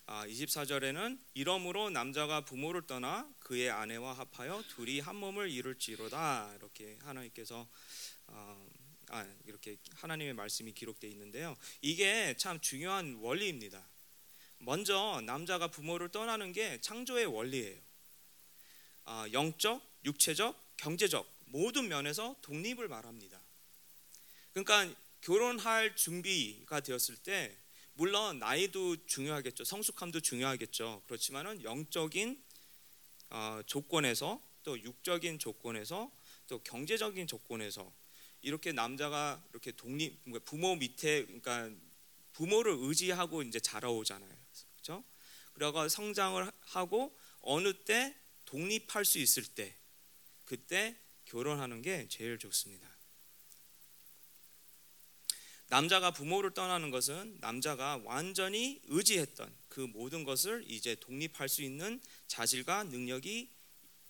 아, 0.05 0.27
24절에는 0.27 1.17
이러므로 1.33 1.89
남자가 1.89 2.43
부모를 2.43 2.85
떠나 2.87 3.29
그의 3.39 3.69
아내와 3.69 4.13
합하여 4.13 4.63
둘이 4.67 4.99
한 4.99 5.15
몸을 5.15 5.49
이룰지로다 5.49 6.53
이렇게 6.55 6.97
하나님께서 7.01 7.67
어, 8.27 8.69
아, 9.09 9.25
이렇게 9.45 9.77
하나님의 9.93 10.33
말씀이 10.33 10.73
기록되어 10.73 11.09
있는데요. 11.11 11.55
이게 11.81 12.35
참 12.37 12.59
중요한 12.59 13.15
원리입니다. 13.21 13.87
먼저 14.57 15.21
남자가 15.25 15.67
부모를 15.67 16.09
떠나는 16.09 16.51
게 16.51 16.79
창조의 16.81 17.25
원리예요. 17.25 17.79
아, 19.05 19.27
영적, 19.31 19.81
육체적, 20.05 20.77
경제적 20.77 21.31
모든 21.45 21.87
면에서 21.87 22.35
독립을 22.41 22.87
말합니다. 22.87 23.39
그러니까 24.51 24.93
결혼할 25.21 25.95
준비가 25.95 26.81
되었을 26.81 27.17
때 27.17 27.57
물론 27.93 28.39
나이도 28.39 29.05
중요하겠죠. 29.05 29.63
성숙함도 29.63 30.19
중요하겠죠. 30.19 31.03
그렇지만은 31.05 31.63
영적인 31.63 32.43
어, 33.29 33.61
조건에서 33.65 34.41
또 34.63 34.81
육적인 34.81 35.39
조건에서 35.39 36.11
또 36.47 36.59
경제적인 36.63 37.27
조건에서 37.27 37.93
이렇게 38.41 38.71
남자가 38.71 39.43
이렇게 39.51 39.71
독립 39.71 40.23
그러니까 40.23 40.43
부모 40.49 40.75
밑에 40.75 41.25
그러니까 41.25 41.69
부모를 42.33 42.75
의지하고 42.79 43.43
이제 43.43 43.59
자라오잖아요. 43.59 44.35
그렇죠? 44.73 45.03
그러고 45.53 45.87
성장을 45.87 46.51
하고 46.61 47.15
어느 47.41 47.73
때 47.73 48.15
독립할 48.45 49.05
수 49.05 49.19
있을 49.19 49.45
때 49.45 49.75
그때 50.45 50.97
결혼하는 51.25 51.81
게 51.81 52.07
제일 52.09 52.37
좋습니다. 52.37 52.92
남자가 55.73 56.11
부모를 56.11 56.53
떠나는 56.53 56.91
것은 56.91 57.39
남자가 57.41 57.99
완전히 58.03 58.79
의지했던 58.89 59.51
그 59.69 59.79
모든 59.79 60.23
것을 60.23 60.63
이제 60.67 60.93
독립할 60.93 61.49
수 61.49 61.63
있는 61.63 61.99
자질과 62.27 62.83
능력이 62.83 63.49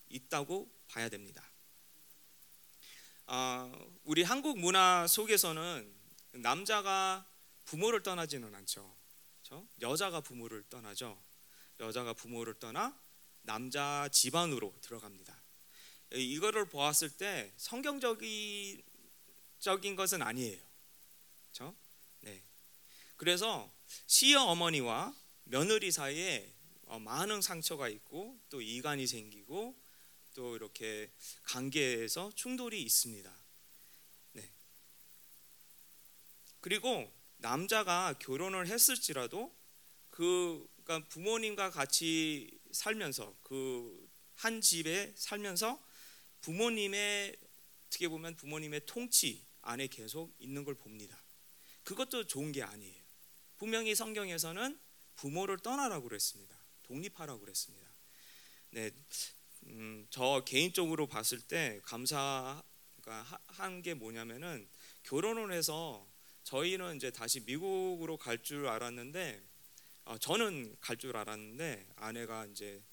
있다고 0.09 0.69
봐야 0.89 1.07
됩니다. 1.07 1.49
아, 3.27 3.71
우리 4.03 4.23
한국 4.23 4.59
문화 4.59 5.07
속에서는 5.07 5.89
남자가 6.33 7.25
부모를 7.63 8.03
떠나지는 8.03 8.53
않죠. 8.53 8.93
그렇죠? 9.41 9.65
여자가 9.79 10.19
부모를 10.19 10.65
떠나죠. 10.69 11.17
여자가 11.79 12.11
부모를 12.11 12.55
떠나 12.55 12.93
남자 13.43 14.09
집안으로 14.11 14.75
들어갑니다. 14.81 15.41
이거를 16.11 16.65
보았을 16.67 17.11
때 17.11 17.53
성경적인 17.55 18.83
적인 19.59 19.95
것은 19.95 20.21
아니에요. 20.21 20.72
그렇죠? 21.53 21.75
네. 22.21 22.43
그래서 23.15 23.71
시어 24.07 24.43
어머니와 24.43 25.15
며느리 25.45 25.91
사이에 25.91 26.53
어, 26.85 26.99
많은 26.99 27.41
상처가 27.41 27.89
있고 27.89 28.39
또 28.49 28.61
이간이 28.61 29.07
생기고 29.07 29.79
또 30.33 30.55
이렇게 30.55 31.11
관계에서 31.43 32.31
충돌이 32.35 32.81
있습니다. 32.81 33.31
네. 34.33 34.51
그리고 36.59 37.11
남자가 37.37 38.13
결혼을 38.19 38.67
했을지라도 38.67 39.55
그 40.09 40.67
그러니까 40.83 41.07
부모님과 41.09 41.69
같이 41.69 42.59
살면서 42.71 43.35
그 43.43 44.13
한 44.35 44.61
집에 44.61 45.13
살면서 45.15 45.81
부모님의 46.41 47.37
어떻게 47.87 48.07
보면 48.07 48.35
부모님의 48.35 48.81
통치 48.85 49.45
안에 49.61 49.87
계속 49.87 50.35
있는 50.39 50.63
걸 50.63 50.75
봅니다. 50.75 51.17
그것도 51.83 52.25
좋은 52.27 52.51
게 52.51 52.63
아니에요. 52.63 53.01
분명히 53.57 53.95
성경에서는 53.95 54.79
부모를 55.15 55.59
떠나라고 55.59 56.07
그랬습니다. 56.07 56.57
독립하라고 56.83 57.39
그랬습니다. 57.41 57.87
네, 58.71 58.91
음, 59.67 60.07
저 60.09 60.43
개인적으로 60.45 61.07
봤을 61.07 61.39
때 61.41 61.79
감사한 61.83 62.61
게 63.83 63.93
뭐냐면은 63.93 64.67
결혼을 65.03 65.51
해서 65.53 66.07
저희는 66.43 66.97
이제 66.97 67.11
다시 67.11 67.39
미국으로 67.41 68.17
갈 68.17 68.41
줄 68.43 68.67
알았는데 68.67 69.41
어, 70.05 70.17
저는 70.17 70.75
갈 70.81 70.97
줄 70.97 71.15
알았는데 71.15 71.87
아내가 71.95 72.45
이제 72.47 72.83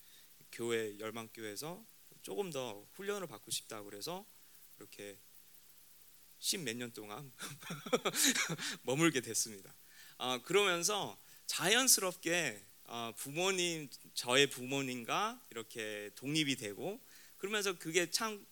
교회 0.53 0.97
열망교회에서 0.99 1.85
조금 2.23 2.51
더 2.51 2.87
훈련을 2.93 3.27
받고 3.27 3.51
싶다 3.51 3.83
그래서 3.83 4.25
이렇게 4.79 5.19
십몇 6.41 6.77
년 6.77 6.93
동안 6.93 7.31
머물게 8.83 9.21
됐습니다. 9.21 9.73
아, 10.19 10.41
그러면서 10.43 11.19
자연스럽게 11.47 12.65
아, 12.85 13.13
부모님 13.17 13.89
저의 14.15 14.49
부모님과 14.49 15.41
이렇게 15.51 16.11
독립이 16.17 16.57
되고 16.57 17.01
그러면서 17.39 17.79
그게 17.79 18.11
참 18.11 18.45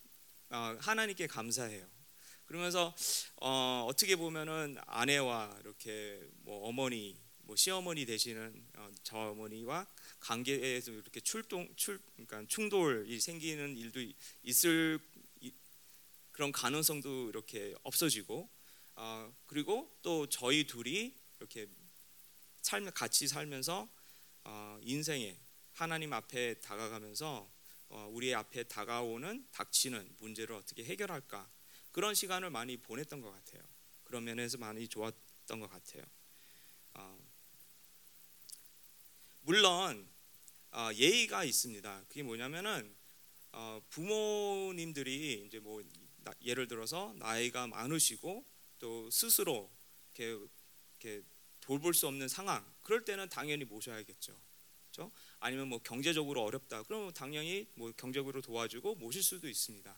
아, 0.49 0.77
하나님께 0.79 1.27
감사해요. 1.27 1.85
그러면서 2.45 2.95
어, 3.35 3.85
어떻게 3.87 4.15
보면은 4.15 4.77
아내와 4.87 5.55
이렇게 5.61 6.19
뭐 6.41 6.67
어머니, 6.67 7.15
뭐 7.41 7.55
시어머니 7.55 8.05
되시는 8.05 8.65
어, 8.77 8.89
저 9.03 9.17
어머니와 9.17 9.85
관계에서 10.19 10.91
이렇게 10.91 11.19
출동, 11.19 11.71
출, 11.75 11.99
그러니까 12.15 12.43
충돌이 12.47 13.19
생기는 13.19 13.77
일도 13.77 13.99
있을 14.43 14.99
그런 16.39 16.53
가능성도 16.53 17.27
이렇게 17.27 17.75
없어지고 17.83 18.49
어, 18.95 19.33
그리고 19.45 19.93
또 20.01 20.25
저희 20.29 20.65
둘이 20.65 21.13
이렇게 21.37 21.67
삶 22.61 22.89
같이 22.93 23.27
살면서 23.27 23.89
어, 24.45 24.79
인생에 24.81 25.37
하나님 25.73 26.13
앞에 26.13 26.61
다가가면서 26.61 27.51
어, 27.89 28.09
우리 28.13 28.33
앞에 28.33 28.63
다가오는 28.63 29.49
닥치는 29.51 30.15
문제를 30.19 30.55
어떻게 30.55 30.85
해결할까 30.85 31.51
그런 31.91 32.15
시간을 32.15 32.51
많이 32.51 32.77
보냈던 32.77 33.19
것 33.19 33.31
같아요. 33.31 33.61
그런 34.05 34.23
면에서 34.23 34.57
많이 34.57 34.87
좋았던 34.87 35.59
것 35.59 35.69
같아요. 35.69 36.05
어, 36.93 37.19
물론 39.41 40.07
어, 40.71 40.89
예의가 40.93 41.43
있습니다. 41.43 42.05
그게 42.07 42.23
뭐냐면은 42.23 42.95
어, 43.51 43.81
부모님들이 43.89 45.43
이제 45.45 45.59
뭐 45.59 45.83
나, 45.83 46.08
예를 46.43 46.67
들어서 46.67 47.13
나이가 47.17 47.67
많으시고 47.67 48.45
또 48.79 49.09
스스로 49.11 49.71
이렇게, 50.15 50.47
이렇게 50.99 51.23
돌볼 51.61 51.93
수 51.93 52.07
없는 52.07 52.27
상황 52.27 52.65
그럴 52.81 53.05
때는 53.05 53.29
당연히 53.29 53.65
모셔야겠죠. 53.65 54.39
그렇죠? 54.91 55.11
아니면 55.39 55.67
뭐 55.67 55.79
경제적으로 55.79 56.43
어렵다 56.43 56.83
그러면 56.83 57.13
당연히 57.13 57.67
뭐 57.75 57.91
경제적으로 57.91 58.41
도와주고 58.41 58.95
모실 58.95 59.23
수도 59.23 59.47
있습니다. 59.47 59.95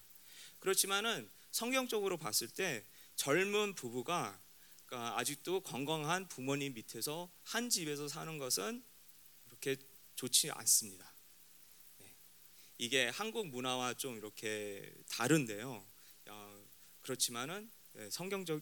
그렇지만은 0.60 1.30
성경적으로 1.52 2.18
봤을 2.18 2.48
때 2.48 2.86
젊은 3.16 3.74
부부가 3.74 4.40
그러니까 4.86 5.18
아직도 5.18 5.62
건강한 5.62 6.28
부모님 6.28 6.74
밑에서 6.74 7.32
한 7.44 7.70
집에서 7.70 8.08
사는 8.08 8.38
것은 8.38 8.84
그렇게 9.46 9.78
좋지 10.16 10.52
않습니다. 10.52 11.14
네. 11.98 12.14
이게 12.78 13.08
한국 13.08 13.48
문화와 13.48 13.94
좀 13.94 14.18
이렇게 14.18 14.94
다른데요. 15.10 15.91
어, 17.02 17.04
그렇지만은 17.04 17.70
네, 17.94 18.10
성경적 18.10 18.62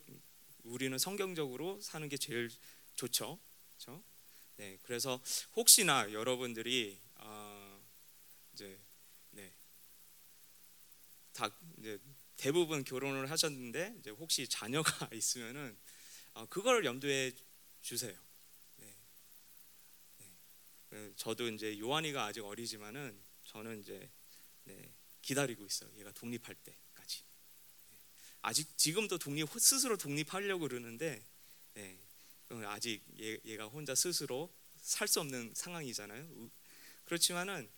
우리는 0.63 0.97
성경적으로 0.97 1.79
사는 1.81 2.07
게 2.07 2.17
제일 2.17 2.49
좋죠. 2.95 3.39
그렇죠? 3.75 4.03
네, 4.57 4.77
그래서 4.83 5.21
혹시나 5.55 6.11
여러분들이 6.11 6.97
어, 7.15 7.81
이제 8.53 8.79
네, 9.31 9.53
다 11.33 11.49
이제 11.77 11.99
대부분 12.37 12.83
결혼을 12.83 13.29
하셨는데 13.29 13.95
이제 13.99 14.09
혹시 14.11 14.47
자녀가 14.47 15.09
있으면은 15.13 15.77
어, 16.33 16.45
그걸 16.47 16.85
염두에 16.85 17.31
주세요. 17.81 18.17
네. 18.77 18.95
네. 20.17 20.25
그 20.89 21.13
저도 21.17 21.47
이제 21.49 21.77
요한이가 21.77 22.25
아직 22.25 22.43
어리지만은 22.43 23.21
저는 23.43 23.81
이제 23.81 24.09
네, 24.63 24.93
기다리고 25.21 25.65
있어요. 25.65 25.89
얘가 25.97 26.11
독립할. 26.11 26.55
네. 26.63 26.75
아직 28.41 28.77
지금도 28.77 29.17
독립 29.17 29.49
스스로 29.59 29.97
독립하려고 29.97 30.67
그러는데 30.67 31.23
네, 31.73 31.99
아직 32.65 33.03
얘, 33.19 33.37
얘가 33.45 33.65
혼자 33.65 33.95
스스로 33.95 34.51
살 34.81 35.07
수 35.07 35.19
없는 35.19 35.53
상황이잖아요. 35.55 36.49
그렇지만은 37.05 37.69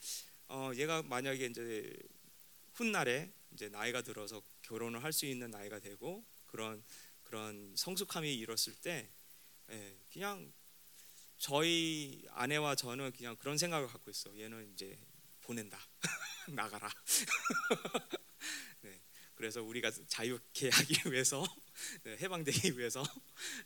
어, 0.50 0.71
얘가 0.76 1.02
만약에 1.04 1.45
이제 1.47 1.93
훗날에 2.74 3.32
이제 3.54 3.69
나이가 3.69 4.02
들어서 4.02 4.41
결혼을 4.62 5.04
할 5.04 5.12
수 5.13 5.26
있는 5.26 5.50
나이가 5.52 5.80
되고 5.80 6.24
그런 6.47 6.84
그런 7.24 7.74
성숙함이 7.76 8.34
이뤘을 8.36 8.76
때 8.82 9.10
예, 9.71 9.97
그냥 10.13 10.52
저희 11.38 12.24
아내와 12.32 12.76
저는 12.76 13.12
그냥 13.13 13.36
그런 13.38 13.58
생각을 13.58 13.88
갖고 13.88 14.12
있어. 14.12 14.38
얘는 14.38 14.71
이제 14.74 14.97
보낸다. 15.41 15.80
나가라. 16.50 16.89
네, 19.41 19.47
그래서 19.47 19.63
우리가 19.63 19.89
자유케 20.08 20.69
하기 20.69 20.93
위해서 21.12 21.43
네, 22.04 22.15
해방되기 22.17 22.77
위해서 22.77 23.04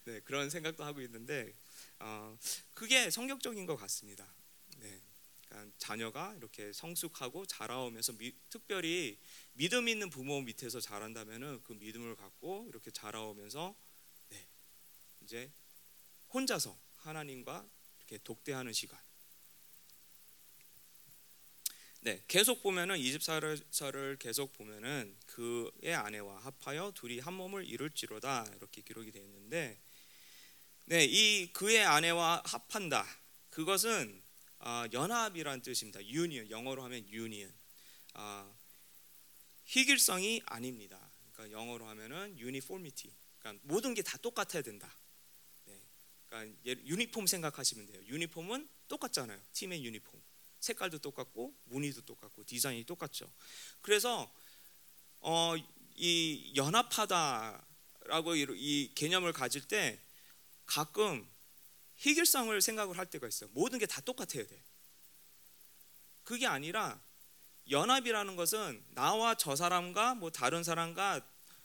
네, 0.06 0.22
그런 0.22 0.50
생각도 0.50 0.86
하고 0.86 1.02
있는데 1.02 1.54
어, 2.00 2.38
그게 2.74 3.10
성격적인 3.10 3.66
것 3.66 3.76
같습니다. 3.76 4.26
네, 4.78 5.02
그러니까 5.50 5.76
자녀가 5.78 6.34
이렇게 6.38 6.72
성숙하고 6.72 7.46
자라오면서 7.46 8.14
미, 8.14 8.34
특별히 8.50 9.20
믿음 9.52 9.90
있는 9.90 10.10
부모 10.10 10.42
밑에서 10.42 10.80
자란다면은 10.80 11.62
그 11.66 11.74
믿음을 11.74 12.16
갖고 12.16 12.66
이렇게 12.70 12.90
자라오면서 12.90 13.76
네, 14.30 14.48
이제 15.24 15.52
혼자서 16.34 16.80
하나님과 17.00 17.68
이렇게 17.98 18.18
독대하는 18.24 18.72
시간. 18.72 18.98
네, 22.06 22.24
계속 22.28 22.62
보면은 22.62 22.98
24절을 22.98 24.20
계속 24.20 24.54
보면은 24.54 25.18
그의 25.26 25.96
아내와 25.96 26.38
합하여 26.38 26.92
둘이 26.94 27.18
한 27.18 27.34
몸을 27.34 27.66
이룰지로다 27.66 28.46
이렇게 28.58 28.84
기록이 28.84 29.12
되어 29.12 29.24
있는데, 29.24 29.82
네, 30.86 31.04
이 31.04 31.52
그의 31.52 31.84
아내와 31.84 32.44
합한다. 32.46 33.08
그것은 33.50 34.22
어, 34.60 34.84
연합이란 34.94 35.64
뜻입니다. 35.64 36.00
union 36.02 36.48
영어로 36.52 36.84
하면 36.84 37.08
union. 37.08 37.52
어, 38.14 38.56
희길성이 39.64 40.44
아닙니다. 40.46 41.12
그러니까 41.34 41.58
영어로 41.60 41.88
하면은 41.88 42.38
uniformity. 42.38 43.16
그러니까 43.40 43.64
모든 43.66 43.96
게 43.96 44.04
다 44.04 44.20
똑같아야 44.20 44.62
된다. 44.62 44.96
네, 45.66 45.82
그러니까 46.28 46.62
유니폼 46.86 47.26
생각하시면 47.26 47.88
돼요. 47.88 48.00
유니폼은 48.06 48.70
똑같잖아요. 48.90 49.42
팀의 49.54 49.84
유니폼. 49.84 50.25
색깔도 50.66 50.98
똑같고 51.00 51.56
무늬도 51.66 52.02
똑같고 52.02 52.44
디자인이 52.46 52.84
똑같죠. 52.86 53.32
그래서 53.82 54.32
어, 55.20 55.56
이 55.96 56.54
연합하다라고 56.56 58.36
이 58.36 58.92
개념을 58.96 59.32
가질 59.34 59.68
때 59.68 60.00
가끔 60.66 61.28
희길성을 61.98 62.60
생각을 62.62 62.98
할 62.98 63.06
때가 63.10 63.28
있어요. 63.28 63.50
모든 63.54 63.80
게 63.80 63.86
다 63.86 64.02
똑같아야 64.02 64.46
돼. 64.46 64.64
그게 66.24 66.48
아니라 66.48 67.00
연합이라는 67.70 68.36
것은 68.36 68.84
나와 68.90 69.36
저 69.36 69.56
사람과 69.56 70.16
뭐 70.16 70.32
다른 70.32 70.64
사람과 70.64 71.22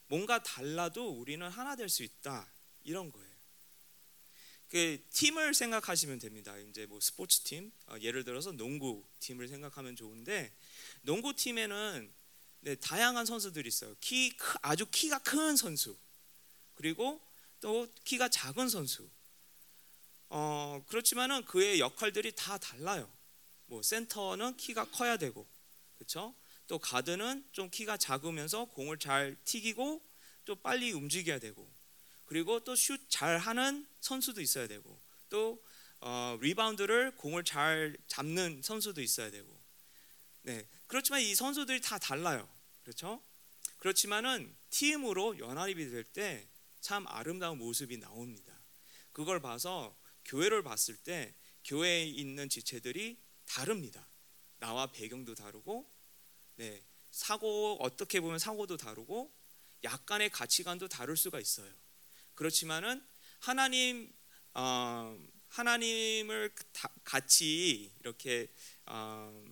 뭔가 0.09 0.43
달라도 0.43 1.11
우리는 1.11 1.47
하나 1.49 1.77
될 1.77 1.89
수 1.89 2.03
있다 2.03 2.47
이런 2.85 3.11
거예요. 3.11 3.30
그 4.71 5.05
팀을 5.11 5.53
생각하시면 5.53 6.21
됩니다. 6.21 6.57
이제 6.57 6.87
뭐 6.87 7.01
스포츠 7.01 7.41
팀, 7.41 7.73
어, 7.89 7.97
예를 8.01 8.23
들어서 8.23 8.53
농구 8.53 9.05
팀을 9.19 9.49
생각하면 9.49 9.97
좋은데 9.97 10.55
농구 11.03 11.35
팀에는 11.35 12.13
네, 12.61 12.77
다양한 12.77 13.27
선수들이 13.27 13.67
있어요. 13.67 13.97
키 14.01 14.33
아주 14.63 14.87
키가 14.87 15.19
큰 15.21 15.57
선수, 15.57 15.99
그리고 16.75 17.21
또 17.61 17.89
키가 18.05 18.29
작은 18.29 18.69
선수. 18.69 19.11
어, 20.29 20.85
그렇지만은 20.87 21.45
그의 21.47 21.81
역할들이 21.81 22.33
다 22.37 22.57
달라요. 22.57 23.11
뭐 23.67 23.83
센터는 23.83 24.57
키가 24.57 24.91
커야 24.91 25.17
되고, 25.17 25.49
그렇죠? 25.99 26.33
또 26.69 26.79
가드는 26.79 27.45
좀 27.51 27.71
키가 27.71 27.97
작으면서 27.97 28.67
공을 28.67 28.99
잘 28.99 29.37
튀기고 29.45 30.01
또 30.45 30.55
빨리 30.55 30.93
움직여야 30.93 31.41
되고, 31.41 31.69
그리고 32.31 32.61
또 32.61 32.77
슛 32.77 33.11
잘하는 33.11 33.89
선수도 34.01 34.41
있어야 34.41 34.69
되고 34.69 35.03
또 35.29 35.61
어, 35.99 36.39
리바운드를 36.41 37.17
공을 37.17 37.43
잘 37.43 37.97
잡는 38.07 38.63
선수도 38.63 39.03
있어야 39.03 39.33
되고. 39.33 39.61
네 40.43 40.65
그렇지만 40.87 41.23
이 41.23 41.35
선수들이 41.35 41.81
다 41.81 41.99
달라요. 41.99 42.49
그렇죠? 42.85 43.21
그렇지만은 43.79 44.55
팀으로 44.71 45.39
연합이 45.41 45.91
될 45.91 46.05
때 46.05 46.47
참 46.81 47.05
아름다운 47.09 47.59
모습이 47.59 47.99
나옵니다. 47.99 48.59
그걸 49.13 49.41
봐서 49.41 49.95
교회를 50.25 50.63
봤을 50.63 50.97
때 50.97 51.35
교회에 51.65 52.05
있는 52.07 52.49
지체들이 52.49 53.19
다릅니다. 53.45 54.09
나와 54.59 54.87
배경도 54.91 55.35
다르고 55.35 55.91
네 56.55 56.81
사고 57.11 57.77
어떻게 57.81 58.21
보면 58.21 58.39
사고도 58.39 58.77
다르고 58.77 59.35
약간의 59.83 60.31
가치관도 60.31 60.87
다를 60.89 61.17
수가 61.17 61.41
있어요 61.41 61.71
그렇지만은 62.41 63.07
하나님 63.39 64.11
어, 64.55 65.15
하나님을 65.49 66.55
같이 67.05 67.93
이렇게 68.01 68.49
어, 68.87 69.45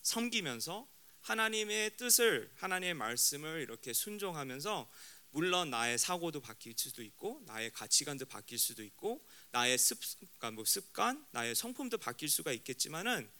섬기면서 0.00 0.88
하나님의 1.20 1.98
뜻을 1.98 2.50
하나님의 2.56 2.94
말씀을 2.94 3.60
이렇게 3.60 3.92
순종하면서 3.92 4.90
물론 5.32 5.68
나의 5.68 5.98
사고도 5.98 6.40
바뀔 6.40 6.72
수도 6.74 7.02
있고 7.02 7.42
나의 7.44 7.70
가치관도 7.70 8.24
바뀔 8.24 8.58
수도 8.58 8.82
있고 8.82 9.22
나의 9.50 9.76
습, 9.76 9.98
그러니까 10.16 10.52
뭐 10.52 10.64
습관, 10.64 11.26
나의 11.32 11.54
성품도 11.54 11.98
바뀔 11.98 12.30
수가 12.30 12.52
있겠지만은 12.52 13.30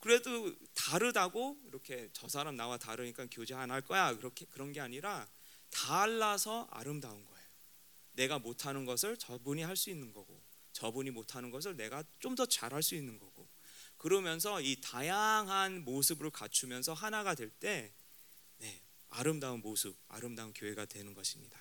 그래도 0.00 0.54
다르다고 0.74 1.58
이렇게 1.68 2.10
저 2.12 2.28
사람 2.28 2.54
나와 2.54 2.76
다르니까 2.76 3.28
교제 3.30 3.54
안 3.54 3.70
할 3.70 3.80
거야 3.80 4.14
그렇게 4.14 4.44
그런 4.44 4.72
게 4.72 4.80
아니라 4.82 5.26
달라서 5.70 6.68
아름다운 6.70 7.24
거예요. 7.24 7.35
내가 8.16 8.38
못하는 8.38 8.84
것을 8.84 9.16
저분이 9.16 9.62
할 9.62 9.76
수 9.76 9.90
있는 9.90 10.12
거고 10.12 10.42
저분이 10.72 11.10
못하는 11.10 11.50
것을 11.50 11.76
내가 11.76 12.02
좀 12.18 12.34
더 12.34 12.44
잘할 12.46 12.82
수 12.82 12.94
있는 12.94 13.18
거고 13.18 13.48
그러면서 13.96 14.60
이 14.60 14.80
다양한 14.80 15.84
모습을 15.84 16.30
갖추면서 16.30 16.92
하나가 16.92 17.34
될때 17.34 17.92
네, 18.58 18.82
아름다운 19.08 19.60
모습, 19.60 19.96
아름다운 20.08 20.52
교회가 20.52 20.84
되는 20.86 21.14
것입니다. 21.14 21.58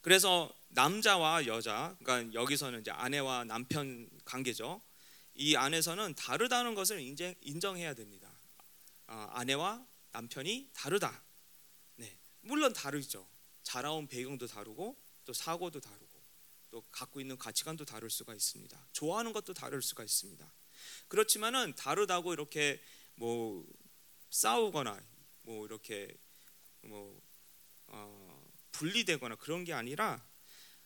그래서 0.00 0.54
남자와 0.68 1.46
여자, 1.46 1.94
그러니까 1.98 2.32
여기서는 2.32 2.80
이제 2.80 2.90
아내와 2.90 3.44
남편 3.44 4.08
관계죠. 4.24 4.80
이 5.34 5.56
안에서는 5.56 6.14
다르다는 6.14 6.74
것을 6.74 7.00
인정, 7.00 7.34
인정해야 7.40 7.94
됩니다. 7.94 8.30
아, 9.06 9.28
아내와 9.32 9.84
남편이 10.12 10.70
다르다. 10.72 11.22
네, 11.96 12.16
물론 12.40 12.72
다르죠. 12.72 13.28
자라온 13.62 14.06
배경도 14.06 14.46
다르고 14.46 14.96
또 15.24 15.32
사고도 15.32 15.80
다르고 15.80 16.20
또 16.70 16.84
갖고 16.90 17.20
있는 17.20 17.36
가치관도 17.36 17.84
다를 17.84 18.10
수가 18.10 18.34
있습니다. 18.34 18.88
좋아하는 18.92 19.32
것도 19.32 19.54
다를 19.54 19.82
수가 19.82 20.04
있습니다. 20.04 20.52
그렇지만은 21.08 21.74
다르다고 21.74 22.32
이렇게 22.32 22.80
뭐 23.16 23.66
싸우거나 24.30 25.02
뭐 25.42 25.66
이렇게 25.66 26.16
뭐 26.82 27.20
어, 27.86 28.42
분리되거나 28.72 29.36
그런 29.36 29.64
게 29.64 29.72
아니라 29.72 30.24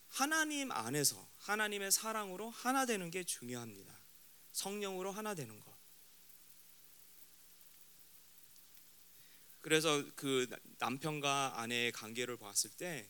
하나님 0.09 0.73
안에서 0.73 1.29
하나님의 1.39 1.93
사랑으로 1.93 2.51
하나 2.51 2.87
되는 2.87 3.11
게 3.11 3.25
중요합니다. 3.25 3.99
성령으로 4.53 5.11
하나 5.11 5.35
되는 5.35 5.61
것. 5.61 5.74
그래서 9.65 10.05
그 10.15 10.47
남편과 10.77 11.55
아내의 11.57 11.91
관계를 11.93 12.37
봤을 12.37 12.69
때 12.69 13.09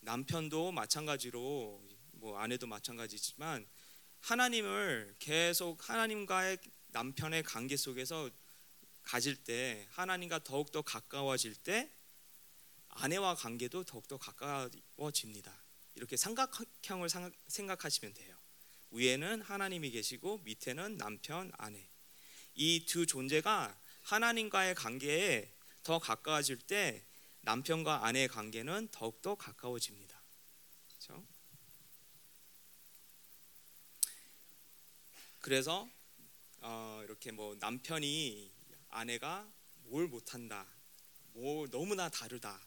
남편도 0.00 0.72
마찬가지로 0.72 1.86
뭐 2.12 2.38
아내도 2.38 2.66
마찬가지지만 2.66 3.68
하나님을 4.20 5.16
계속 5.18 5.86
하나님과의 5.90 6.56
남편의 6.86 7.42
관계 7.42 7.76
속에서 7.76 8.30
가질 9.02 9.44
때 9.44 9.86
하나님과 9.90 10.38
더욱더 10.44 10.80
가까워질 10.80 11.56
때 11.56 11.92
아내와 12.88 13.34
관계도 13.34 13.84
더욱더 13.84 14.16
가까워집니다. 14.16 15.54
이렇게 15.96 16.16
삼각형을 16.16 17.10
생각하시면 17.48 18.14
돼요. 18.14 18.34
위에는 18.92 19.42
하나님이 19.42 19.90
계시고 19.90 20.38
밑에는 20.38 20.96
남편, 20.96 21.52
아내. 21.58 21.86
이 22.54 22.86
두 22.86 23.04
존재가 23.04 23.78
하나님과의 24.00 24.74
관계에 24.74 25.52
더 25.82 25.98
가까워질 25.98 26.58
때 26.58 27.04
남편과 27.42 28.06
아내의 28.06 28.28
관계는 28.28 28.88
더욱더 28.92 29.34
가까워집니다. 29.34 30.22
그렇죠? 30.88 31.24
그래서 35.40 35.88
어, 36.60 37.00
이렇게 37.04 37.32
뭐 37.32 37.56
남편이 37.58 38.52
아내가 38.90 39.50
뭘 39.84 40.06
못한다, 40.06 40.66
뭐 41.32 41.66
너무나 41.68 42.08
다르다. 42.08 42.60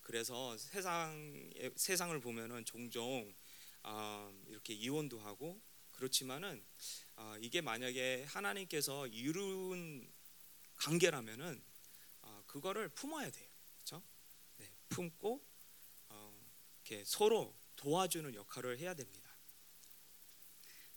그래서 0.00 0.56
세상 0.56 1.50
세상을 1.76 2.18
보면은 2.20 2.64
종종 2.64 3.34
어, 3.82 4.32
이렇게 4.46 4.74
이혼도 4.74 5.18
하고 5.20 5.60
그렇지만은 5.92 6.64
어, 7.16 7.34
이게 7.40 7.60
만약에 7.60 8.24
하나님께서 8.28 9.08
이룬 9.08 10.08
관계라면은 10.76 11.60
어, 11.60 11.69
그거를 12.50 12.88
품어야 12.88 13.30
돼요, 13.30 13.48
그렇죠? 13.74 14.02
네, 14.56 14.68
품고 14.88 15.40
어, 16.08 16.40
이렇게 16.84 17.04
서로 17.04 17.56
도와주는 17.76 18.34
역할을 18.34 18.78
해야 18.78 18.92
됩니다. 18.92 19.30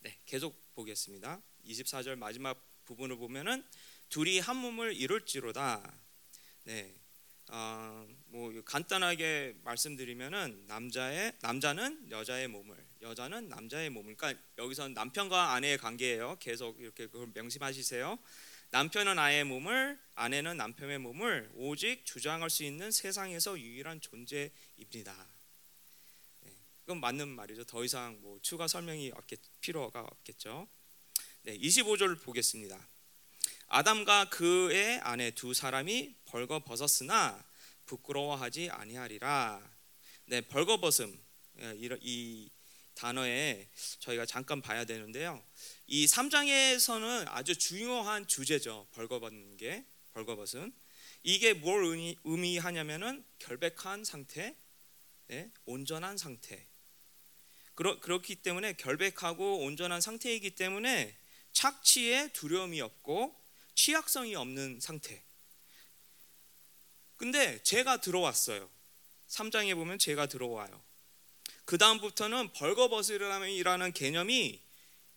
네, 0.00 0.18
계속 0.26 0.60
보겠습니다. 0.74 1.40
24절 1.64 2.16
마지막 2.16 2.60
부분을 2.84 3.16
보면은 3.16 3.64
둘이 4.08 4.40
한 4.40 4.56
몸을 4.56 4.96
이룰지로다. 4.96 5.96
네, 6.64 6.92
어, 7.50 8.04
뭐 8.26 8.52
간단하게 8.64 9.60
말씀드리면은 9.62 10.64
남자의 10.66 11.36
남자는 11.40 12.10
여자의 12.10 12.48
몸을, 12.48 12.76
여자는 13.00 13.48
남자의 13.48 13.90
몸을. 13.90 14.16
그러니까 14.16 14.42
여기서 14.58 14.88
남편과 14.88 15.52
아내의 15.52 15.78
관계예요. 15.78 16.36
계속 16.40 16.80
이렇게 16.80 17.06
그걸 17.06 17.30
명심하시세요. 17.32 18.18
남편은 18.74 19.20
아내의 19.20 19.44
몸을, 19.44 19.96
아내는 20.16 20.56
남편의 20.56 20.98
몸을 20.98 21.48
오직 21.54 22.04
주장할 22.04 22.50
수 22.50 22.64
있는 22.64 22.90
세상에서 22.90 23.56
유일한 23.60 24.00
존재입니다. 24.00 25.28
그건 26.80 26.98
맞는 26.98 27.28
말이죠. 27.28 27.62
더 27.66 27.84
이상 27.84 28.20
뭐 28.20 28.40
추가 28.42 28.66
설명이 28.66 29.12
없겠, 29.12 29.38
필요가 29.60 30.00
없겠죠. 30.00 30.66
네, 31.42 31.56
25절 31.56 32.20
보겠습니다. 32.20 32.88
아담과 33.68 34.30
그의 34.30 34.98
아내 35.04 35.30
두 35.30 35.54
사람이 35.54 36.16
벌거벗었으나 36.24 37.44
부끄러워하지 37.86 38.70
아니하리라. 38.70 39.62
네, 40.24 40.40
벌거벗음 40.40 41.16
예, 41.60 41.78
이 42.00 42.50
단어에 42.94 43.68
저희가 44.00 44.26
잠깐 44.26 44.60
봐야 44.60 44.84
되는데요. 44.84 45.40
이 45.86 46.06
3장에서는 46.06 47.26
아주 47.28 47.56
중요한 47.56 48.26
주제죠. 48.26 48.86
벌거벗는 48.92 49.56
게 49.56 49.84
벌거벗은 50.12 50.72
이게 51.22 51.54
뭘 51.54 51.84
의미, 52.24 52.58
하냐면은 52.58 53.24
결백한 53.38 54.04
상태, 54.04 54.56
네, 55.28 55.50
온전한 55.64 56.16
상태. 56.18 56.66
그러, 57.74 57.98
그렇기 58.00 58.36
때문에 58.36 58.74
결백하고 58.74 59.60
온전한 59.60 60.00
상태이기 60.00 60.54
때문에 60.54 61.16
착취에 61.52 62.28
두려움이 62.32 62.80
없고 62.80 63.34
취약성이 63.74 64.34
없는 64.34 64.80
상태. 64.80 65.24
근데 67.16 67.62
제가 67.62 68.00
들어왔어요. 68.00 68.70
3장에 69.28 69.74
보면 69.74 69.98
제가 69.98 70.26
들어와요. 70.26 70.82
그 71.64 71.78
다음부터는 71.78 72.52
벌거벗으라는 72.52 73.48
개념이 73.92 74.63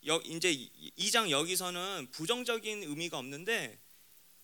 이제 0.00 0.54
2장 0.96 1.30
여기서는 1.30 2.08
부정적인 2.12 2.84
의미가 2.84 3.18
없는데 3.18 3.78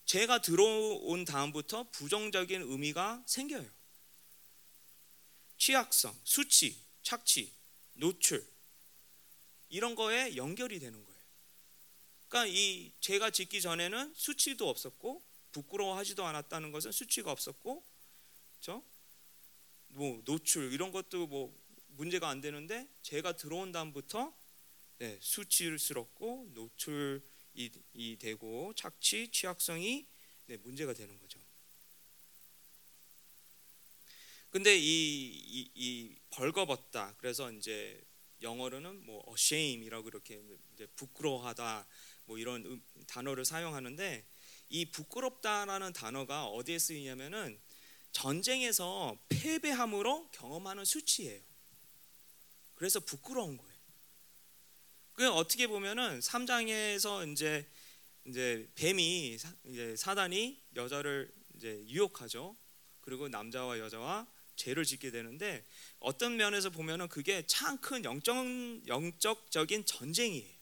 제가 0.05 0.41
들어온 0.41 1.25
다음부터 1.25 1.85
부정적인 1.91 2.63
의미가 2.63 3.25
생겨요. 3.27 3.69
취약성, 5.57 6.19
수치, 6.25 6.77
착취, 7.03 7.51
노출 7.95 8.47
이런 9.69 9.95
거에 9.95 10.37
연결이 10.37 10.79
되는 10.79 11.03
거예요. 11.03 11.21
그러니까 12.29 12.53
이 12.55 12.93
제가 13.01 13.31
짓기 13.31 13.63
전에는 13.63 14.13
수치도 14.15 14.69
없었고 14.69 15.23
부끄러워하지도 15.53 16.25
않았다는 16.27 16.73
것은 16.73 16.91
수치가 16.91 17.31
없었고, 17.31 17.83
그렇죠? 18.55 18.83
뭐 19.89 20.21
노출 20.25 20.73
이런 20.73 20.91
것도 20.91 21.29
뭐 21.29 21.57
문제가 21.89 22.29
안 22.29 22.41
되는데 22.41 22.89
제가 23.03 23.37
들어온 23.37 23.71
다음부터 23.71 24.35
네, 24.99 25.19
수치스럽고 25.21 26.51
노출이 26.53 27.21
이 27.55 28.17
되고 28.19 28.73
착취, 28.75 29.31
취약성이 29.31 30.07
네, 30.47 30.57
문제가 30.59 30.93
되는 30.93 31.19
거죠. 31.19 31.41
근데 34.51 34.79
이, 34.79 34.83
이, 34.85 35.71
이 35.75 36.17
벌거벗다. 36.31 37.17
그래서 37.19 37.51
이제 37.51 38.01
영어로는 38.41 39.05
뭐 39.05 39.25
ashame이라고 39.29 40.09
이렇게 40.09 40.41
부끄러워하다 40.95 41.87
뭐 42.27 42.39
이런 42.39 42.81
단어를 43.09 43.45
사용하는데 43.45 44.25
이 44.69 44.85
부끄럽다라는 44.91 45.93
단어가 45.93 46.47
어디에 46.47 46.79
쓰이냐면은 46.79 47.61
전쟁에서 48.13 49.19
패배함으로 49.29 50.29
경험하는 50.31 50.85
수치예요. 50.85 51.43
그래서 52.77 53.01
부끄러운 53.01 53.57
거예요. 53.57 53.74
그 55.15 55.31
어떻게 55.31 55.67
보면은 55.67 56.21
3장에서 56.21 57.31
이제 57.33 57.67
이제 58.27 58.69
뱀이 58.75 59.39
이제 59.65 59.97
사단이 59.97 60.61
여자를 60.77 61.33
이제 61.57 61.85
유혹하죠. 61.89 62.57
그리고 63.01 63.29
남자와 63.29 63.79
여자와 63.79 64.27
죄를 64.57 64.85
짓게 64.85 65.11
되는데 65.11 65.65
어떤 66.01 66.37
면에서 66.37 66.71
보면은 66.71 67.09
그게 67.09 67.47
참 67.47 67.79
큰 67.81 68.05
영적 68.05 68.89
영적적인 68.89 69.87
전쟁이에요. 69.87 70.55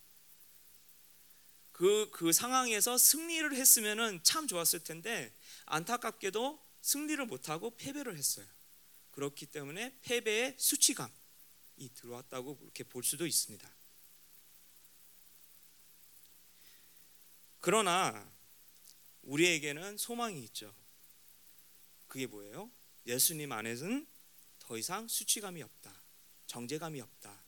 그, 1.72 2.10
그 2.12 2.32
상황에서 2.32 2.98
승리를 2.98 3.54
했으면은 3.54 4.20
참 4.22 4.46
좋았을 4.46 4.84
텐데 4.84 5.34
안타깝게도 5.66 6.62
승리를 6.82 7.24
못하고 7.26 7.74
패배를 7.76 8.18
했어요. 8.18 8.46
그렇기 9.12 9.46
때문에 9.46 9.98
패배의 10.02 10.56
수치감이 10.58 11.10
들어왔다고 11.94 12.58
그렇게 12.58 12.84
볼 12.84 13.02
수도 13.02 13.26
있습니다. 13.26 13.81
그러나 17.62 18.28
우리에게는 19.22 19.96
소망이 19.96 20.42
있죠. 20.46 20.74
그게 22.08 22.26
뭐예요? 22.26 22.68
예수님 23.06 23.52
안에는 23.52 24.04
더 24.58 24.76
이상 24.76 25.06
수치감이 25.06 25.62
없다. 25.62 26.02
정제감이 26.48 27.00
없다. 27.00 27.44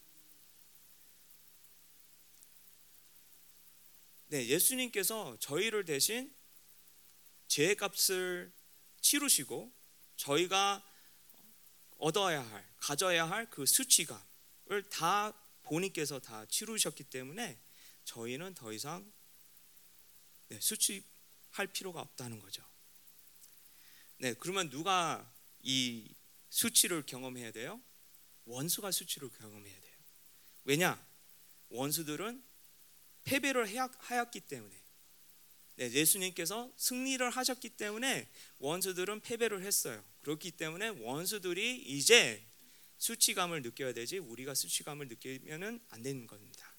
네, 4.28 4.46
예수님께서 4.46 5.36
저희를 5.40 5.84
대신 5.84 6.32
죄값을 7.48 8.52
치르시고 9.00 9.72
저희가 10.16 10.88
얻어야 11.98 12.40
할, 12.40 12.64
가져야 12.76 13.28
할 13.28 13.50
그 13.50 13.66
수치감을 13.66 14.88
다 14.90 15.32
본인께서 15.64 16.20
다 16.20 16.46
치르셨기 16.46 17.02
때문에 17.02 17.58
저희는 18.04 18.54
더 18.54 18.72
이상 18.72 19.12
네, 20.48 20.60
수치할 20.60 21.66
필요가 21.72 22.00
없다는 22.00 22.40
거죠. 22.40 22.62
네, 24.18 24.34
그러면 24.34 24.70
누가 24.70 25.32
이 25.62 26.14
수치를 26.50 27.04
경험해야 27.04 27.50
돼요? 27.52 27.80
원수가 28.44 28.90
수치를 28.90 29.30
경험해야 29.30 29.80
돼요. 29.80 29.96
왜냐? 30.64 31.06
원수들은 31.70 32.42
패배를 33.24 33.66
하였기 33.98 34.40
때문에 34.40 34.84
네, 35.76 35.90
예수님께서 35.90 36.72
승리를 36.76 37.28
하셨기 37.28 37.70
때문에 37.70 38.28
원수들은 38.58 39.20
패배를 39.20 39.62
했어요. 39.64 40.04
그렇기 40.22 40.52
때문에 40.52 40.88
원수들이 40.88 41.82
이제 41.82 42.46
수치감을 42.98 43.62
느껴야 43.62 43.92
되지 43.92 44.18
우리가 44.18 44.54
수치감을 44.54 45.08
느끼면은 45.08 45.84
안 45.90 46.02
되는 46.02 46.26
겁니다. 46.26 46.72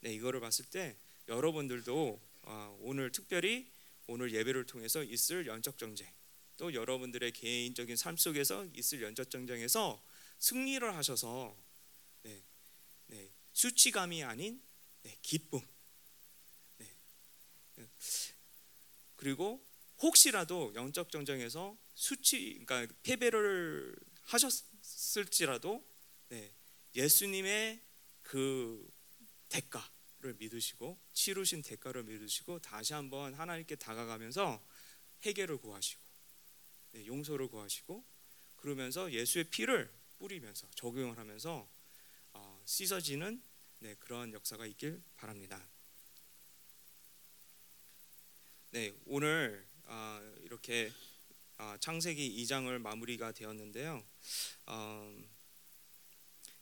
네, 0.00 0.14
이거를 0.14 0.40
봤을 0.40 0.64
때 0.66 0.96
여러분들도 1.28 2.20
어, 2.42 2.78
오늘 2.82 3.10
특별히 3.10 3.70
오늘 4.06 4.32
예배를 4.32 4.66
통해서 4.66 5.02
있을 5.02 5.46
연적 5.46 5.78
정쟁 5.78 6.12
또 6.56 6.72
여러분들의 6.72 7.32
개인적인 7.32 7.96
삶 7.96 8.16
속에서 8.16 8.66
있을 8.74 9.02
연적 9.02 9.30
정쟁에서 9.30 10.02
승리를 10.38 10.94
하셔서 10.94 11.56
네, 12.22 12.42
네, 13.06 13.30
수치감이 13.52 14.22
아닌 14.22 14.62
네, 15.02 15.16
기쁨. 15.22 15.60
네. 16.78 16.86
그리고 19.16 19.64
혹시라도 20.00 20.72
영적 20.74 21.10
전쟁에서 21.10 21.76
수치, 21.94 22.62
그러니까 22.64 22.94
패배를 23.02 23.96
하셨을지라도 24.22 25.84
네, 26.28 26.52
예수님의 26.94 27.80
그 28.22 28.86
대가 29.48 29.93
를 30.24 30.34
믿으시고 30.38 30.98
치르신 31.12 31.60
대가를 31.60 32.02
믿으시고 32.04 32.58
다시 32.60 32.94
한번 32.94 33.34
하나님께 33.34 33.76
다가가면서 33.76 34.66
해결을 35.22 35.58
구하시고 35.58 36.00
네, 36.92 37.06
용서를 37.06 37.48
구하시고 37.48 38.02
그러면서 38.56 39.12
예수의 39.12 39.50
피를 39.50 39.92
뿌리면서 40.18 40.66
적용을 40.76 41.18
하면서 41.18 41.68
어, 42.32 42.62
씻어지는 42.64 43.42
네, 43.80 43.94
그런 43.98 44.32
역사가 44.32 44.64
있길 44.64 45.02
바랍니다. 45.16 45.62
네, 48.70 48.94
오늘 49.04 49.66
어, 49.84 50.34
이렇게 50.42 50.90
어, 51.58 51.76
창세기 51.80 52.42
2장을 52.44 52.78
마무리가 52.78 53.32
되었는데요. 53.32 54.02
어, 54.64 55.22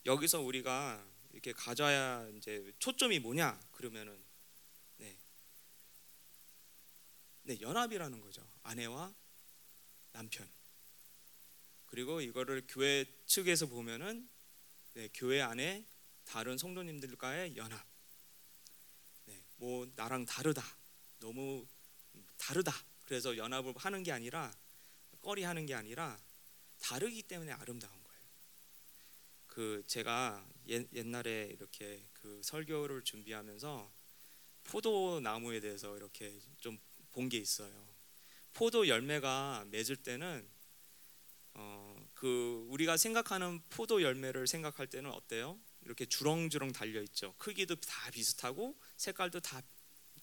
여기서 0.05 0.41
우리가 0.41 1.12
이렇게 1.33 1.53
가져야 1.53 2.29
이제 2.37 2.73
초점이 2.79 3.19
뭐냐 3.19 3.59
그러면은 3.73 4.23
네, 4.99 5.17
네 7.43 7.61
연합이라는 7.61 8.21
거죠. 8.21 8.47
아내와 8.63 9.15
남편. 10.13 10.49
그리고 11.87 12.21
이거를 12.21 12.65
교회 12.69 13.05
측에서 13.27 13.67
보면은 13.67 14.29
네, 14.95 15.09
교회 15.15 15.41
안에 15.41 15.87
다른 16.25 16.57
성도님들과의 16.57 17.57
연합. 17.57 17.85
네, 19.27 19.43
뭐 19.57 19.91
나랑 19.97 20.27
다르다. 20.27 20.63
너무 21.19 21.67
다르다. 22.37 22.73
그래서 23.05 23.37
연합을 23.37 23.75
하는 23.77 24.03
게 24.03 24.13
아니라 24.13 24.55
꺼리 25.21 25.43
하는 25.43 25.67
게 25.67 25.75
아니라 25.75 26.19
다르기 26.81 27.23
때문에 27.23 27.53
아름다운. 27.53 28.02
그 29.53 29.85
제가 29.87 30.49
옛, 30.69 30.89
옛날에 30.95 31.51
이렇게 31.53 32.03
그 32.15 32.41
설교를 32.43 33.03
준비하면서 33.05 33.93
포도 34.65 35.21
나무에 35.21 35.61
대해서 35.61 35.95
이렇게 35.97 36.41
좀 36.59 36.79
본 37.13 37.29
게 37.29 37.37
있어요. 37.37 37.71
포도 38.55 38.89
열매가 38.89 39.67
맺을 39.71 39.97
때는 39.97 40.49
어, 41.53 42.09
그 42.15 42.67
우리가 42.71 42.97
생각하는 42.97 43.61
포도 43.69 44.01
열매를 44.01 44.47
생각할 44.47 44.87
때는 44.87 45.11
어때요? 45.11 45.61
이렇게 45.83 46.07
주렁주렁 46.07 46.73
달려 46.73 47.03
있죠. 47.03 47.35
크기도 47.37 47.77
다 47.77 48.11
비슷하고 48.11 48.79
색깔도 48.97 49.41
다 49.41 49.61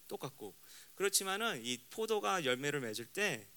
똑같고 0.08 0.56
그렇지만은 0.96 1.64
이 1.64 1.78
포도가 1.92 2.44
열매를 2.46 2.80
맺을 2.82 3.06
때 3.06 3.48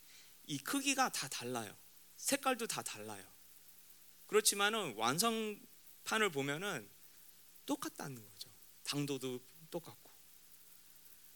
이 0.44 0.58
크기가 0.58 1.08
다 1.08 1.26
달라요. 1.28 1.74
색깔도 2.18 2.66
다 2.66 2.82
달라요. 2.82 3.31
그렇지만은 4.32 4.94
완성판을 4.96 6.30
보면은 6.32 6.88
똑같다는 7.66 8.24
거죠. 8.24 8.48
당도도 8.84 9.38
똑같고. 9.70 10.10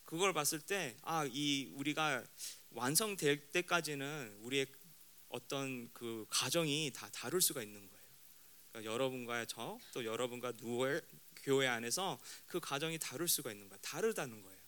그걸 0.07 0.33
봤을 0.33 0.61
때 0.61 0.97
아, 1.03 1.27
이 1.31 1.71
우리가 1.75 2.25
완성될 2.71 3.51
때까지는 3.53 4.39
우리의 4.41 4.67
어떤 5.29 5.93
그 5.93 6.25
가정이 6.31 6.91
다 6.95 7.11
다를 7.11 7.43
수가 7.43 7.63
있는 7.63 7.87
거예요. 7.87 8.07
그러니까 8.73 8.91
여러분과 8.91 9.45
저 9.45 9.79
또 9.93 10.07
여러분과 10.07 10.53
누월 10.57 11.07
교회 11.43 11.67
안에서 11.67 12.19
그 12.47 12.61
가정이 12.61 12.99
다를 12.99 13.29
수가 13.29 13.53
있는 13.53 13.69
거예요. 13.69 13.79
다르다는 13.83 14.43
거예요. 14.43 14.59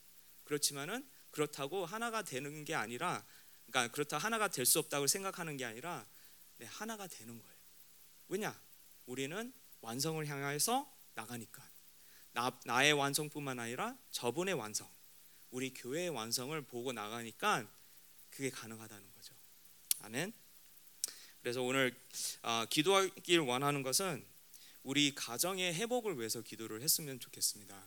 그렇지만은 0.44 1.08
그렇다고 1.30 1.86
하나가 1.86 2.20
되는 2.20 2.62
게 2.66 2.74
아니라 2.74 3.24
그러니까 3.68 3.90
그렇다 3.94 4.18
하나가 4.18 4.48
될 4.48 4.66
수 4.66 4.78
없다고 4.80 5.06
생각하는 5.06 5.56
게 5.56 5.64
아니라 5.64 6.06
네, 6.58 6.66
하나가 6.66 7.06
되는 7.06 7.38
거예요. 7.40 7.57
왜냐? 8.28 8.58
우리는 9.06 9.52
완성을 9.80 10.24
향해서 10.26 10.90
나가니까 11.14 11.68
나, 12.32 12.56
나의 12.64 12.92
완성뿐만 12.92 13.58
아니라 13.58 13.96
저분의 14.10 14.54
완성, 14.54 14.88
우리 15.50 15.72
교회의 15.72 16.10
완성을 16.10 16.60
보고 16.62 16.92
나가니까 16.92 17.66
그게 18.30 18.50
가능하다는 18.50 19.12
거죠. 19.14 19.34
아멘. 20.00 20.32
그래서 21.40 21.62
오늘 21.62 21.94
어, 22.42 22.64
기도하길 22.68 23.40
원하는 23.40 23.82
것은 23.82 24.24
우리 24.82 25.14
가정의 25.14 25.74
회복을 25.74 26.18
위해서 26.18 26.42
기도를 26.42 26.82
했으면 26.82 27.18
좋겠습니다. 27.18 27.82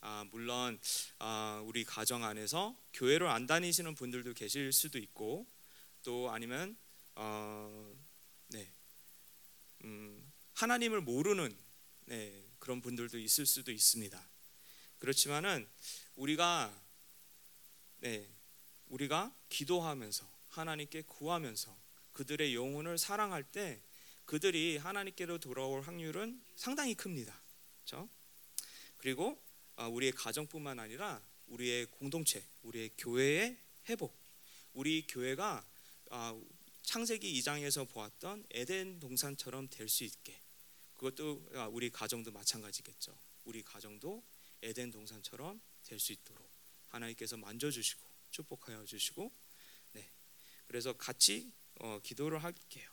아, 0.00 0.24
물론 0.30 0.80
아, 1.18 1.62
우리 1.66 1.84
가정 1.84 2.24
안에서 2.24 2.74
교회를 2.94 3.28
안 3.28 3.46
다니시는 3.46 3.94
분들도 3.94 4.32
계실 4.34 4.72
수도 4.72 4.98
있고 4.98 5.46
또 6.02 6.30
아니면 6.30 6.76
어, 7.14 7.94
네, 8.48 8.72
음, 9.84 10.32
하나님을 10.54 11.00
모르는 11.00 11.56
네, 12.06 12.44
그런 12.58 12.80
분들도 12.80 13.18
있을 13.18 13.46
수도 13.46 13.72
있습니다. 13.72 14.28
그렇지만은 14.98 15.68
우리가 16.16 16.72
네, 17.98 18.28
우리가 18.88 19.34
기도하면서 19.48 20.30
하나님께 20.48 21.02
구하면서 21.02 21.76
그들의 22.12 22.54
영혼을 22.54 22.98
사랑할 22.98 23.44
때 23.44 23.80
그들이 24.24 24.76
하나님께로 24.76 25.38
돌아올 25.38 25.82
확률은 25.82 26.42
상당히 26.56 26.94
큽니다. 26.94 27.40
그렇죠? 27.78 28.08
그리고 28.98 29.42
아, 29.76 29.86
우리의 29.86 30.12
가정뿐만 30.12 30.78
아니라 30.78 31.22
우리의 31.46 31.86
공동체, 31.86 32.44
우리의 32.62 32.90
교회의 32.98 33.56
회복, 33.88 34.16
우리 34.72 35.06
교회가 35.06 35.66
아, 36.10 36.40
창세기 36.90 37.32
2장에서 37.40 37.88
보았던 37.88 38.46
에덴 38.50 38.98
동산처럼 38.98 39.68
될 39.68 39.88
수 39.88 40.02
있게 40.02 40.42
그것도 40.96 41.46
아, 41.54 41.68
우리 41.68 41.88
가정도 41.88 42.32
마찬가지겠죠. 42.32 43.16
우리 43.44 43.62
가정도 43.62 44.24
에덴 44.60 44.90
동산처럼 44.90 45.60
될 45.84 46.00
수 46.00 46.12
있도록 46.12 46.50
하나님께서 46.88 47.36
만져주시고 47.36 48.02
축복하여 48.32 48.84
주시고 48.86 49.32
네 49.92 50.10
그래서 50.66 50.92
같이 50.94 51.52
어, 51.78 52.00
기도를 52.02 52.42
할게요. 52.42 52.90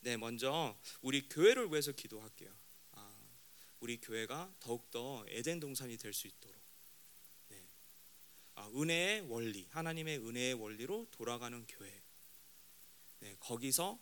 네 0.00 0.16
먼저 0.16 0.76
우리 1.00 1.28
교회를 1.28 1.70
위해서 1.70 1.92
기도할게요. 1.92 2.52
우리 3.78 4.00
교회가 4.00 4.52
더욱 4.58 4.90
더 4.90 5.24
에덴 5.28 5.60
동산이 5.60 5.98
될 5.98 6.12
수 6.12 6.26
있도록 6.26 6.60
네. 7.46 7.64
아, 8.56 8.68
은혜의 8.74 9.20
원리, 9.28 9.68
하나님의 9.70 10.18
은혜의 10.18 10.54
원리로 10.54 11.06
돌아가는 11.12 11.64
교회. 11.68 12.02
네, 13.20 13.36
거기서 13.40 13.98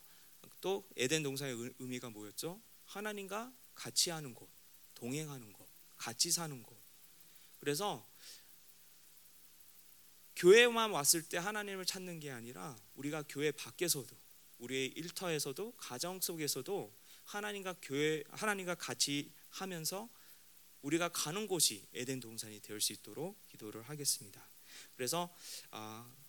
또 0.61 0.89
에덴 0.97 1.23
동산의 1.23 1.75
의미가 1.79 2.11
뭐였죠? 2.11 2.61
하나님과 2.87 3.53
같이 3.75 4.11
하는 4.11 4.35
곳, 4.35 4.49
동행하는 4.95 5.53
곳, 5.53 5.69
같이 5.97 6.31
사는 6.31 6.63
곳. 6.63 6.77
그래서 7.59 8.09
교회만 10.37 10.91
왔을 10.91 11.23
때 11.23 11.39
하나님을 11.39 11.85
찾는 11.85 12.19
게 12.21 12.31
아니라 12.31 12.77
우리가 12.95 13.23
교회 13.29 13.53
밖에서도 13.53 14.17
우리의 14.59 14.89
일터에서도 14.89 15.73
가정 15.77 16.21
속에서도 16.21 16.93
하나님과 17.25 17.77
교회 17.83 18.25
하나님과 18.31 18.75
같이 18.77 19.33
하면서 19.51 20.09
우리가 20.83 21.09
가는 21.11 21.47
곳이 21.47 21.87
에덴 21.95 22.19
동산이 22.19 22.61
될 22.61 22.81
수 22.81 22.93
있도록 22.93 23.41
기도를 23.49 23.83
하겠습니다. 23.83 24.45
그래서 24.97 25.33
아, 25.71 26.11
네, 26.17 26.22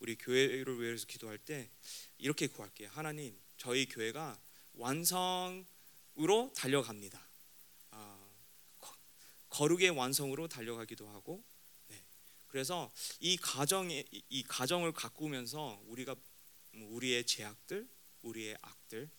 우리 0.00 0.16
교회를 0.16 0.80
위해서 0.80 1.06
기도할 1.06 1.38
때 1.38 1.70
이렇게 2.18 2.46
구할게요. 2.46 2.88
하나님, 2.92 3.38
저희 3.58 3.86
교회가 3.86 4.40
완성으로 4.74 5.64
달려갑니다. 6.56 7.28
아, 7.90 8.30
거룩의 9.50 9.90
완성으로 9.90 10.48
달려가기도 10.48 11.08
하고, 11.08 11.44
네. 11.88 12.02
그래서 12.48 12.92
이 13.20 13.36
가정의 13.36 14.06
이 14.28 14.42
가정을 14.42 14.92
가꾸면서 14.92 15.82
우리가 15.86 16.16
우리의 16.72 17.26
죄악들, 17.26 17.86
우리의 18.22 18.56
악들, 18.62 19.10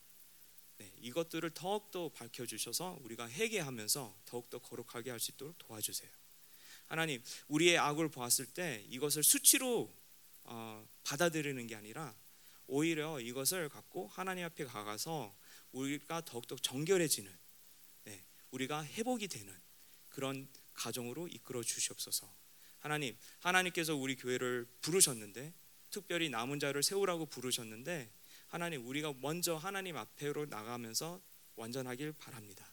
네, 0.78 0.92
이것들을 1.00 1.52
더욱 1.52 1.92
더 1.92 2.10
밝혀 2.10 2.46
주셔서 2.48 2.98
우리가 3.04 3.30
회개하면서 3.30 4.18
더욱 4.26 4.50
더 4.50 4.58
거룩하게 4.58 5.12
할 5.12 5.20
수 5.20 5.32
있도록 5.32 5.58
도와주세요. 5.60 6.10
하나님, 6.88 7.24
우리의 7.50 7.78
악을 7.78 8.10
보았을 8.10 8.48
때 8.48 8.84
이것을 8.90 9.24
수치로 9.24 9.94
어, 10.54 10.86
받아들이는 11.04 11.66
게 11.68 11.76
아니라 11.76 12.14
오히려 12.68 13.22
이것을 13.22 13.70
갖고 13.70 14.08
하나님 14.08 14.44
앞에 14.44 14.66
가가서 14.66 15.34
우리가 15.72 16.26
더욱더 16.26 16.58
정결해지는, 16.58 17.32
네, 18.04 18.26
우리가 18.52 18.84
회복이 18.86 19.30
되는 19.30 19.58
그런 20.10 20.50
가정으로 20.74 21.30
이끌어 21.30 21.64
주시옵소서. 21.64 22.30
하나님, 22.80 23.18
하나님께서 23.40 23.96
우리 23.96 24.18
교회를 24.18 24.68
부르셨는데 24.82 25.54
특별히 25.90 26.30
남은 26.30 26.60
자를 26.60 26.84
세우라고 26.84 27.28
부르셨는데 27.28 28.12
하나님 28.48 28.86
우리가 28.86 29.14
먼저 29.22 29.56
하나님 29.56 29.96
앞에로 29.96 30.48
나가면서 30.48 31.22
완전하길 31.56 32.12
바랍니다. 32.14 32.66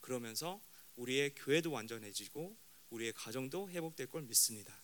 그러면서 0.00 0.60
우리의 0.94 1.34
교회도 1.34 1.72
완전해지고 1.72 2.56
우리의 2.90 3.12
가정도 3.14 3.68
회복될 3.70 4.06
걸 4.08 4.22
믿습니다. 4.22 4.83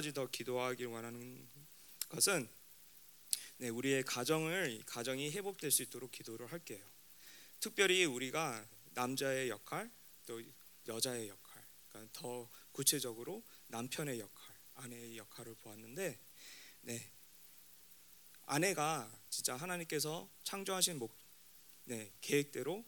지 0.00 0.12
더 0.12 0.26
기도하길 0.30 0.86
원하는 0.86 1.48
것은 2.08 2.48
네, 3.58 3.68
우리의 3.68 4.02
가정을 4.04 4.82
가정이 4.86 5.30
회복될 5.32 5.70
수 5.70 5.82
있도록 5.82 6.10
기도를 6.10 6.50
할게요. 6.50 6.84
특별히 7.60 8.04
우리가 8.04 8.66
남자의 8.94 9.50
역할 9.50 9.90
또 10.26 10.42
여자의 10.88 11.28
역할, 11.28 11.62
그러니까 11.88 12.12
더 12.20 12.48
구체적으로 12.72 13.44
남편의 13.68 14.18
역할, 14.18 14.56
아내의 14.74 15.18
역할을 15.18 15.54
보았는데, 15.56 16.18
네, 16.82 17.12
아내가 18.46 19.12
진짜 19.28 19.56
하나님께서 19.56 20.28
창조하신 20.44 20.98
목, 20.98 21.14
네, 21.84 22.10
계획대로 22.20 22.84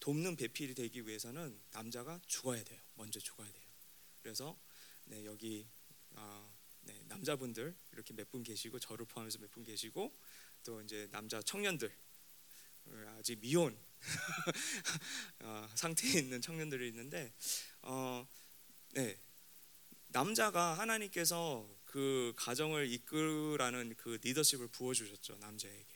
돕는 0.00 0.36
배필이 0.36 0.74
되기 0.74 1.06
위해서는 1.06 1.60
남자가 1.70 2.20
죽어야 2.26 2.62
돼요. 2.64 2.80
먼저 2.94 3.20
죽어야 3.20 3.50
돼요. 3.50 3.64
그래서 4.22 4.58
네, 5.04 5.24
여기 5.24 5.66
아, 6.14 6.53
네, 6.84 7.02
남자분들 7.08 7.74
이렇게 7.92 8.14
몇 8.14 8.28
분 8.30 8.42
계시고 8.42 8.78
저를 8.78 9.06
포함해서 9.06 9.38
몇 9.38 9.50
분 9.50 9.64
계시고 9.64 10.16
또 10.64 10.80
이제 10.82 11.08
남자 11.10 11.40
청년들 11.42 11.92
어, 12.86 13.16
아직 13.18 13.38
미혼 13.40 13.76
어, 15.40 15.68
상태에 15.74 16.20
있는 16.20 16.40
청년들이 16.40 16.88
있는데 16.88 17.32
어, 17.82 18.26
네, 18.92 19.18
남자가 20.08 20.74
하나님께서 20.78 21.68
그 21.84 22.32
가정을 22.36 22.90
이끌라는 22.92 23.94
그 23.96 24.18
리더십을 24.22 24.68
부어주셨죠 24.68 25.36
남자에게. 25.36 25.94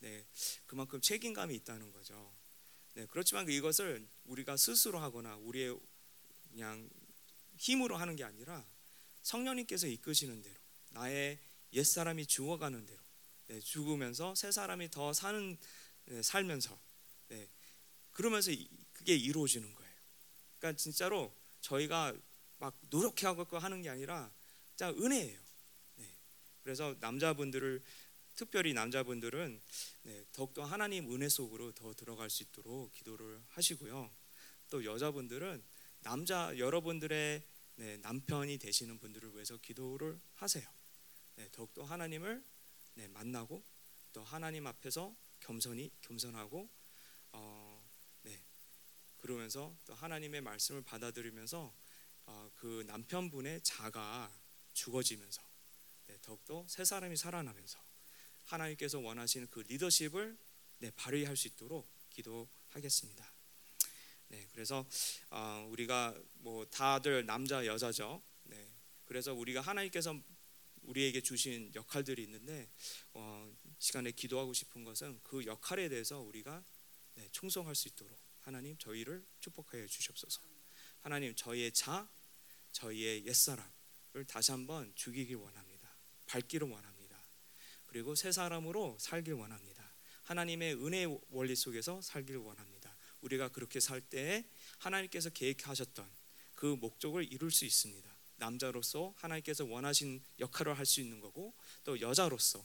네, 0.00 0.26
그만큼 0.66 1.00
책임감이 1.00 1.54
있다는 1.56 1.92
거죠. 1.92 2.32
네, 2.94 3.06
그렇지만 3.10 3.48
이것을 3.48 4.06
우리가 4.24 4.56
스스로 4.56 4.98
하거나 4.98 5.36
우리의 5.36 5.78
그냥 6.50 6.88
힘으로 7.58 7.96
하는 7.96 8.16
게 8.16 8.24
아니라 8.24 8.66
성령님께서 9.22 9.86
이끄시는 9.86 10.42
대로 10.42 10.56
나의 10.90 11.38
옛 11.72 11.84
사람이 11.84 12.26
죽어가는 12.26 12.86
대로 12.86 13.00
네, 13.46 13.60
죽으면서 13.60 14.34
새 14.34 14.52
사람이 14.52 14.90
더 14.90 15.12
사는 15.12 15.56
네, 16.06 16.22
살면서 16.22 16.78
네, 17.28 17.48
그러면서 18.12 18.50
이, 18.50 18.68
그게 18.92 19.14
이루어지는 19.16 19.74
거예요. 19.74 19.94
그러니까 20.58 20.78
진짜로 20.78 21.34
저희가 21.60 22.14
막 22.58 22.78
노력해하고 22.90 23.58
하는 23.58 23.82
게 23.82 23.88
아니라 23.88 24.32
진짜 24.70 24.90
은혜예요. 24.90 25.38
네, 25.96 26.16
그래서 26.62 26.94
남자분들을 27.00 27.82
특별히 28.34 28.72
남자분들은 28.72 29.60
네, 30.02 30.24
더욱더 30.32 30.64
하나님 30.64 31.12
은혜 31.12 31.28
속으로 31.28 31.72
더 31.72 31.94
들어갈 31.94 32.30
수 32.30 32.42
있도록 32.42 32.92
기도를 32.92 33.40
하시고요. 33.48 34.10
또 34.70 34.84
여자분들은 34.84 35.62
남자 36.00 36.56
여러분들의 36.56 37.42
네, 37.80 37.96
남편이 37.96 38.58
되시는 38.58 38.98
분들을 38.98 39.32
위해서 39.32 39.56
기도를 39.56 40.20
하세요. 40.34 40.70
네, 41.36 41.48
더욱더 41.50 41.82
하나님을 41.82 42.44
네, 42.92 43.08
만나고 43.08 43.64
또 44.12 44.22
하나님 44.22 44.66
앞에서 44.66 45.16
겸손히 45.40 45.90
겸손하고 46.02 46.68
어, 47.32 47.90
네, 48.20 48.44
그러면서 49.16 49.74
또 49.86 49.94
하나님의 49.94 50.42
말씀을 50.42 50.82
받아들이면서 50.82 51.74
어, 52.26 52.50
그 52.54 52.84
남편분의 52.86 53.62
자가 53.62 54.30
죽어지면서 54.74 55.40
네, 56.08 56.18
더욱더 56.20 56.66
새 56.68 56.84
사람이 56.84 57.16
살아나면서 57.16 57.82
하나님께서 58.44 58.98
원하시는 58.98 59.46
그 59.50 59.60
리더십을 59.60 60.36
네, 60.80 60.90
발휘할 60.90 61.34
수 61.34 61.48
있도록 61.48 61.90
기도하겠습니다. 62.10 63.39
네, 64.30 64.46
그래서 64.52 64.86
어, 65.30 65.66
우리가 65.70 66.16
뭐 66.34 66.64
다들 66.66 67.26
남자 67.26 67.66
여자죠. 67.66 68.22
네, 68.44 68.68
그래서 69.04 69.34
우리가 69.34 69.60
하나님께서 69.60 70.16
우리에게 70.82 71.20
주신 71.20 71.72
역할들이 71.74 72.22
있는데 72.22 72.68
어, 73.12 73.52
시간에 73.78 74.12
기도하고 74.12 74.52
싶은 74.52 74.84
것은 74.84 75.20
그 75.24 75.44
역할에 75.46 75.88
대해서 75.88 76.20
우리가 76.20 76.64
네, 77.14 77.28
충성할 77.32 77.74
수 77.74 77.88
있도록 77.88 78.16
하나님 78.38 78.78
저희를 78.78 79.26
축복하여 79.40 79.86
주시옵소서. 79.88 80.40
하나님 81.00 81.34
저희의 81.34 81.72
자, 81.72 82.08
저희의 82.70 83.26
옛 83.26 83.34
사람을 83.34 84.24
다시 84.28 84.52
한번 84.52 84.92
죽이길 84.94 85.36
원합니다. 85.36 85.96
밝기를 86.26 86.68
원합니다. 86.68 87.20
그리고 87.86 88.14
새 88.14 88.30
사람으로 88.30 88.96
살길 89.00 89.34
원합니다. 89.34 89.92
하나님의 90.22 90.74
은혜 90.74 91.04
원리 91.30 91.56
속에서 91.56 92.00
살길 92.00 92.36
원합니다. 92.36 92.79
우리가 93.22 93.48
그렇게 93.48 93.80
살 93.80 94.00
때에 94.00 94.44
하나님께서 94.78 95.30
계획하셨던 95.30 96.08
그 96.54 96.66
목적을 96.66 97.30
이룰 97.32 97.50
수 97.50 97.64
있습니다. 97.64 98.08
남자로서 98.36 99.14
하나님께서 99.16 99.64
원하신 99.64 100.22
역할을 100.38 100.76
할 100.78 100.86
수 100.86 101.00
있는 101.00 101.20
거고 101.20 101.54
또 101.84 102.00
여자로서 102.00 102.64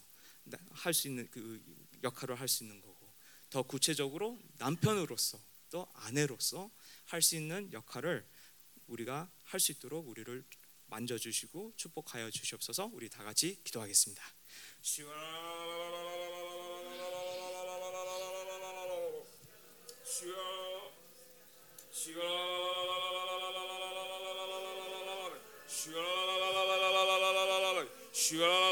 할 0.72 0.94
수 0.94 1.08
있는 1.08 1.28
그 1.32 1.62
역할을 2.04 2.40
할 2.40 2.48
수 2.48 2.64
있는 2.64 2.82
거고 2.82 3.12
더 3.50 3.64
구체적으로 3.64 4.40
남편으로서 4.58 5.40
또 5.70 5.88
아내로서 5.94 6.70
할 7.06 7.22
수 7.22 7.36
있는 7.36 7.72
역할을 7.74 8.26
우리가 8.88 9.30
할 9.44 9.60
수 9.60 9.72
있도록 9.74 10.08
우리를 10.08 10.44
만져 10.88 11.18
주시고 11.18 11.74
축복하여 11.76 12.30
주시옵소서. 12.30 12.92
우리 12.94 13.10
다 13.10 13.24
같이 13.24 13.60
기도하겠습니다. 13.64 14.24
Shiva, 20.06 20.30
Shiva. 21.92 22.76
Sure. 28.14 28.65